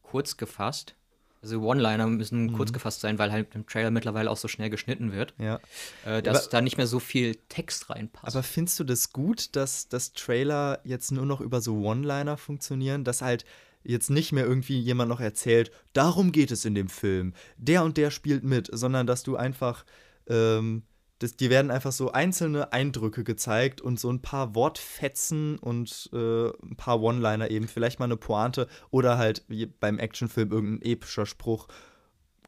[0.01, 0.95] kurz gefasst.
[1.43, 2.53] Also One-Liner müssen Mhm.
[2.53, 5.59] kurz gefasst sein, weil halt im Trailer mittlerweile auch so schnell geschnitten wird, Ja.
[6.05, 8.33] äh, dass aber- da nicht mehr so viel Text reinpasst.
[8.33, 13.03] Aber findest du das gut, dass das Trailer jetzt nur noch über so One-Liner funktionieren,
[13.03, 13.43] dass halt
[13.83, 17.97] jetzt nicht mehr irgendwie jemand noch erzählt, darum geht es in dem Film, der und
[17.97, 19.83] der spielt mit, sondern dass du einfach,
[20.27, 20.83] ähm,
[21.23, 26.47] das, dir werden einfach so einzelne Eindrücke gezeigt und so ein paar Wortfetzen und äh,
[26.49, 31.25] ein paar One-Liner eben, vielleicht mal eine Pointe oder halt wie beim Actionfilm irgendein epischer
[31.25, 31.67] Spruch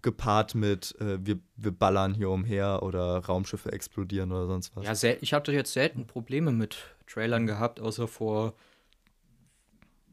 [0.02, 5.02] gepaart mit äh, wir, wir ballern hier umher oder Raumschiffe explodieren oder sonst was.
[5.02, 8.56] ja, ich habe jetzt selten Probleme mit Trailern gehabt, außer vor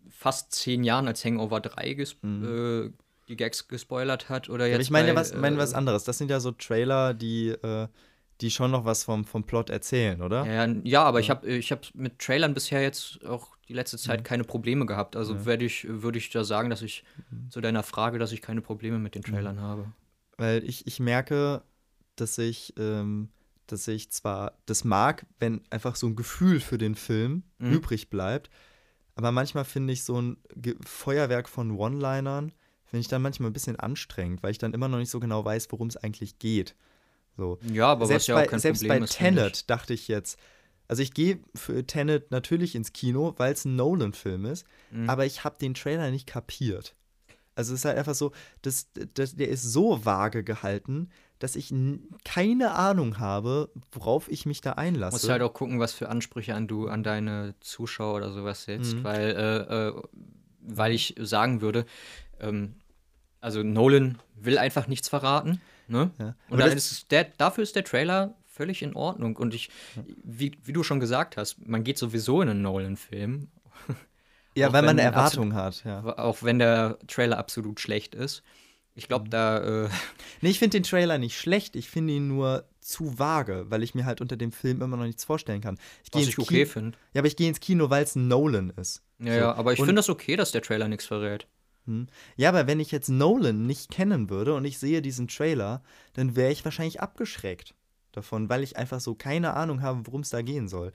[0.09, 2.91] fast zehn Jahren, als Hangover 3 ges äh,
[3.29, 4.49] die Gags gespoilert hat.
[4.49, 4.75] Oder jetzt Mhm.
[4.75, 6.05] Aber ich meine was, meine äh, was anderes.
[6.05, 7.89] Das sind ja so Trailer, die, äh,
[8.41, 10.45] die schon noch was vom, vom Plot erzählen, oder?
[10.47, 13.99] Ja, ja, ja, aber ich habe ich hab mit Trailern bisher jetzt auch die letzte
[13.99, 14.25] Zeit Mhm.
[14.25, 15.15] keine Probleme gehabt.
[15.17, 17.51] Also werde ich, würde ich da sagen, dass ich Mhm.
[17.51, 19.93] zu deiner Frage, dass ich keine Probleme mit den Trailern habe.
[20.39, 21.63] Weil ich, ich merke,
[22.17, 23.29] dass ich, ähm,
[23.69, 27.73] dass ich zwar das mag, wenn einfach so ein Gefühl für den Film Mhm.
[27.75, 28.51] übrig bleibt,
[29.15, 32.51] Aber manchmal finde ich so ein Ge Feuerwerk von One-Linern,
[32.87, 35.45] finde ich dann manchmal ein bisschen anstrengend, weil ich dann immer noch nicht so genau
[35.45, 36.75] weiß, worum es eigentlich geht.
[37.37, 37.59] So.
[37.73, 39.17] Ja, aber selbst was ja bei, auch kein selbst Problem bei ist.
[39.17, 40.39] Tenet dachte ich jetzt,
[40.89, 45.09] also ich gehe für Tenet natürlich ins Kino, weil es ein Nolan-Film ist, Mhm.
[45.09, 46.95] aber ich habe den Trailer nicht kapiert.
[47.55, 51.73] Also es ist halt einfach so, das, das, der ist so vage gehalten, dass ich
[52.25, 55.15] keine Ahnung habe, worauf ich mich da einlasse.
[55.17, 58.95] Musst halt auch gucken, was für Ansprüche an du an deine Zuschauer oder sowas setzt,
[58.97, 59.05] Mhm.
[59.05, 60.03] weil, äh, äh,
[60.61, 61.85] weil ich sagen würde,
[62.41, 62.77] ähm,
[63.41, 65.61] also Nolan will einfach nichts verraten,
[65.93, 66.11] ne?
[66.19, 66.35] Ja.
[66.49, 69.37] Und das- ist der, dafür ist der Trailer völlig in Ordnung.
[69.37, 69.71] Und ich,
[70.25, 73.49] wie, wie du schon gesagt hast, man geht sowieso in einen Nolan-Film,
[74.55, 76.03] ja, weil man eine Erwartung hat, ja.
[76.19, 78.43] auch wenn der Trailer absolut schlecht ist.
[78.95, 79.09] Ich Mhm.
[79.09, 79.89] glaube, da, äh,
[80.43, 83.95] Nee, ich finde den Trailer nicht schlecht, ich finde ihn nur zu vage, weil ich
[83.95, 85.79] mir halt unter dem Film immer noch nichts vorstellen kann.
[86.05, 86.99] Ich was ich okay finde.
[87.15, 89.03] Ja, aber ich gehe ins Kino, weil es ein Nolan ist.
[89.19, 89.39] Ja, So.
[89.39, 91.47] ja, aber ich finde das okay, dass der Trailer nichts verrät.
[91.87, 92.07] Hm.
[92.37, 95.83] Ja, aber wenn ich jetzt Nolan nicht kennen würde und ich sehe diesen Trailer,
[96.15, 97.75] dann wäre ich wahrscheinlich abgeschreckt
[98.13, 100.93] davon, weil ich einfach so keine Ahnung habe, worum es da gehen soll.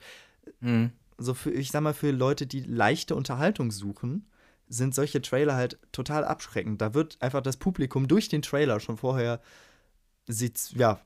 [0.60, 0.92] Mhm.
[1.18, 4.26] So für, ich sag mal, für Leute, die leichte Unterhaltung suchen,
[4.68, 6.80] sind solche Trailer halt total abschreckend.
[6.80, 9.40] Da wird einfach das Publikum durch den Trailer schon vorher
[10.76, 11.00] ja,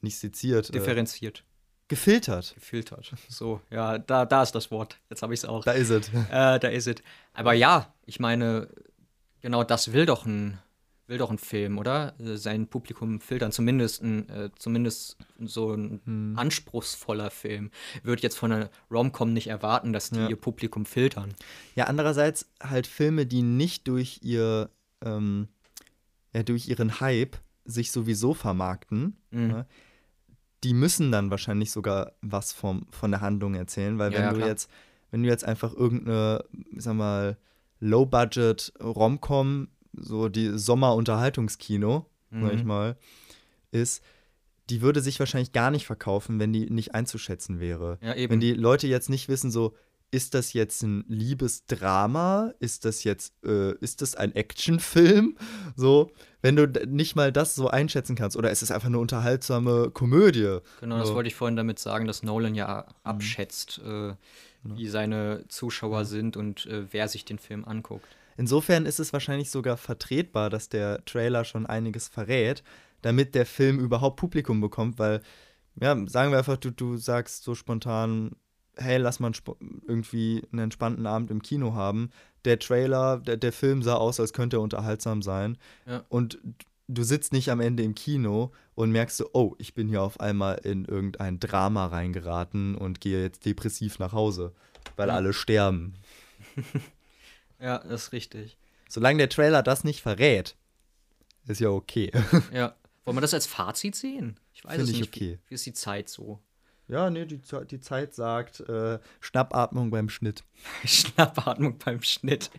[0.00, 1.44] nicht seziert, äh, Differenziert,
[1.88, 2.54] gefiltert.
[2.54, 3.12] gefiltert.
[3.28, 4.98] So, ja, da, da ist das Wort.
[5.10, 5.64] Jetzt habe ich es auch.
[5.64, 6.08] Da ist es.
[6.30, 6.96] Äh, da ist es.
[7.32, 8.68] Aber ja, ich meine,
[9.40, 10.58] genau das will doch ein,
[11.06, 12.14] will doch ein Film, oder?
[12.18, 13.52] Sein Publikum filtern.
[13.52, 16.34] Zumindest ein, äh, zumindest so ein Hm.
[16.36, 17.70] anspruchsvoller Film.
[18.02, 20.28] Wird jetzt von einer Rom-Com nicht erwarten, dass die Ja.
[20.28, 21.34] ihr Publikum filtern.
[21.76, 24.70] Ja, andererseits halt Filme, die nicht durch ihr,
[25.04, 25.46] ähm,
[26.34, 29.46] ja, durch ihren Hype sich sowieso vermarkten, Mhm.
[29.48, 29.66] ne,
[30.64, 34.36] die müssen dann wahrscheinlich sogar was vom, von der Handlung erzählen, weil wenn ja, du
[34.36, 34.48] klar.
[34.48, 34.70] jetzt,
[35.10, 37.36] wenn du jetzt einfach irgendeine, ich sag mal,
[37.80, 42.68] Low-Budget Rom-Com, so die Sommerunterhaltungskino, sag ich Mhm.
[42.68, 42.96] mal,
[43.70, 44.02] ist,
[44.70, 47.98] die würde sich wahrscheinlich gar nicht verkaufen, wenn die nicht einzuschätzen wäre.
[48.02, 48.32] Ja, eben.
[48.32, 49.74] Wenn die Leute jetzt nicht wissen, so,
[50.10, 52.52] ist das jetzt ein Liebesdrama?
[52.60, 55.36] Ist das jetzt, äh, ist das ein Actionfilm?
[55.74, 56.10] So,
[56.42, 60.58] wenn du nicht mal das so einschätzen kannst, oder ist es einfach eine unterhaltsame Komödie?
[60.80, 61.14] Genau, das So.
[61.14, 62.56] wollte ich vorhin damit sagen, dass Nolan Mhm.
[62.58, 64.14] ja abschätzt, äh,
[64.62, 64.78] Genau.
[64.78, 68.06] wie seine Zuschauer sind und äh, wer sich den Film anguckt.
[68.36, 72.62] Insofern ist es wahrscheinlich sogar vertretbar, dass der Trailer schon einiges verrät,
[73.02, 75.20] damit der Film überhaupt Publikum bekommt, weil,
[75.80, 78.34] ja, sagen wir einfach, du, du sagst so spontan,
[78.76, 79.32] hey, lass mal
[79.86, 82.10] irgendwie einen entspannten Abend im Kino haben.
[82.44, 85.58] Der Trailer, der, der Film sah aus, als könnte er unterhaltsam sein.
[85.86, 86.04] Ja.
[86.08, 86.38] Und
[86.88, 90.20] du sitzt nicht am Ende im Kino und merkst so, oh, ich bin hier auf
[90.20, 94.52] einmal in irgendein Drama reingeraten und gehe jetzt depressiv nach Hause,
[94.96, 95.14] weil Ja.
[95.14, 95.94] alle sterben.
[97.58, 98.56] Ja, das ist richtig.
[98.88, 100.56] Solange der Trailer das nicht verrät,
[101.46, 102.12] ist ja okay.
[102.52, 102.74] Ja.
[103.04, 104.38] Wollen wir das als Fazit sehen?
[104.52, 105.14] Ich weiß Finde es ich nicht.
[105.16, 105.38] okay.
[105.46, 106.40] Wie, wie ist die Zeit so?
[106.88, 110.44] Ja, nee, die, die Zeit sagt äh, Schnappatmung beim Schnitt.
[110.84, 112.50] Schnappatmung beim Schnitt.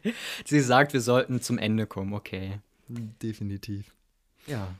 [0.46, 2.60] Sie sagt, wir sollten zum Ende kommen, okay.
[2.90, 3.94] Definitiv.
[4.48, 4.76] Ja.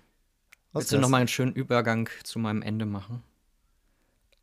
[0.74, 3.24] Was Willst du noch mal einen schönen Übergang zu meinem Ende machen?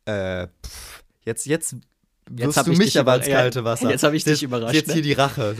[0.05, 1.75] Äh, pff, jetzt, jetzt
[2.27, 3.91] Jetzt wirst hab du ich mich aber ins kalte Wasser.
[3.91, 4.93] jetzt hab ich dich das, überrascht, Jetzt ne?
[4.95, 5.53] hier die Rache,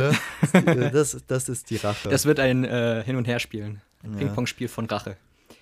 [0.54, 0.90] ne?
[0.92, 2.10] das, das ist die Rache.
[2.10, 3.82] Das wird ein äh, Hin- und Herspielen.
[4.04, 4.18] Ein Ja.
[4.18, 5.16] Ping-Pong-Spiel von Rache.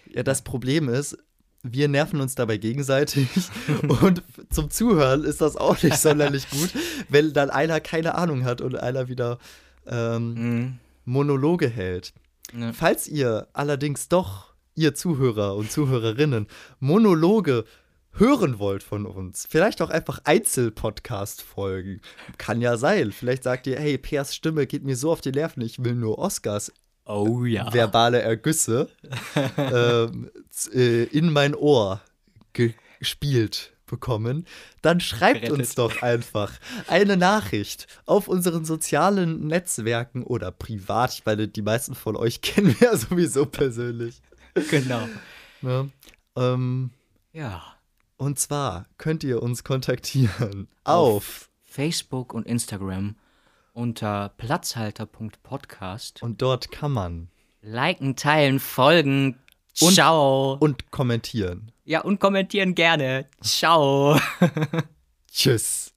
[0.10, 1.18] ja, das Problem ist,
[1.64, 3.28] wir nerven uns dabei gegenseitig
[4.02, 6.74] und zum Zuhören ist das auch nicht sonderlich gut,
[7.10, 9.40] wenn dann einer keine Ahnung hat und einer wieder
[9.88, 10.80] ähm, Mhm.
[11.06, 12.14] Monologe hält.
[12.58, 12.72] Ja.
[12.74, 16.48] Falls ihr allerdings doch, ihr Zuhörer und Zuhörerinnen,
[16.80, 17.66] Monologe
[18.12, 22.02] hören wollt von uns, vielleicht auch einfach Einzelpodcast-Folgen,
[22.38, 23.12] kann ja sein.
[23.12, 26.20] Vielleicht sagt ihr, hey, Pers Stimme geht mir so auf die Nerven, ich will nur
[26.20, 26.72] Oscars
[27.06, 27.72] Oh ja.
[27.74, 28.90] verbale Ergüsse
[29.58, 30.30] ähm,
[30.74, 32.02] äh, in mein Ohr
[32.54, 34.46] gespielt bekommen,
[34.82, 35.60] dann schreibt Gerettet.
[35.60, 36.54] uns doch einfach
[36.88, 41.14] eine Nachricht auf unseren sozialen Netzwerken oder privat.
[41.14, 44.22] Ich meine, die meisten von euch kennen wir ja sowieso persönlich.
[44.72, 45.08] Genau.
[45.62, 45.90] Ne?
[46.36, 46.92] Ähm,
[47.34, 47.64] Ja.
[48.18, 53.16] und zwar könnt ihr uns kontaktieren auf Facebook und Instagram
[53.74, 56.22] unter platzhalter.podcast.
[56.24, 57.30] und dort kann man
[57.62, 59.40] Liken, teilen, folgen.
[59.82, 60.54] Und- Ciao.
[60.60, 61.72] und kommentieren.
[61.84, 63.28] ja, und kommentieren gerne.
[63.42, 64.20] Ciao.
[65.32, 65.94] Tschüss.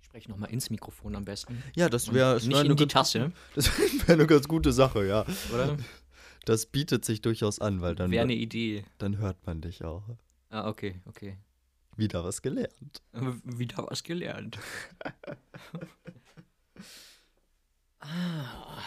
[0.00, 1.62] Ich spreche nochmal ins Mikrofon am besten.
[1.76, 5.24] Ja, das wäre nicht in die Tasse, Das wäre eine ganz gute Sache, ja.
[5.54, 5.76] oder?
[6.44, 8.84] Das bietet sich durchaus an, weil dann, Wäre eine Idee.
[8.98, 10.02] dann hört man dich auch.
[10.48, 11.36] Ah, okay, okay.
[11.96, 13.02] Wieder was gelernt.
[13.12, 14.58] Wieder was gelernt.
[18.00, 18.82] ah.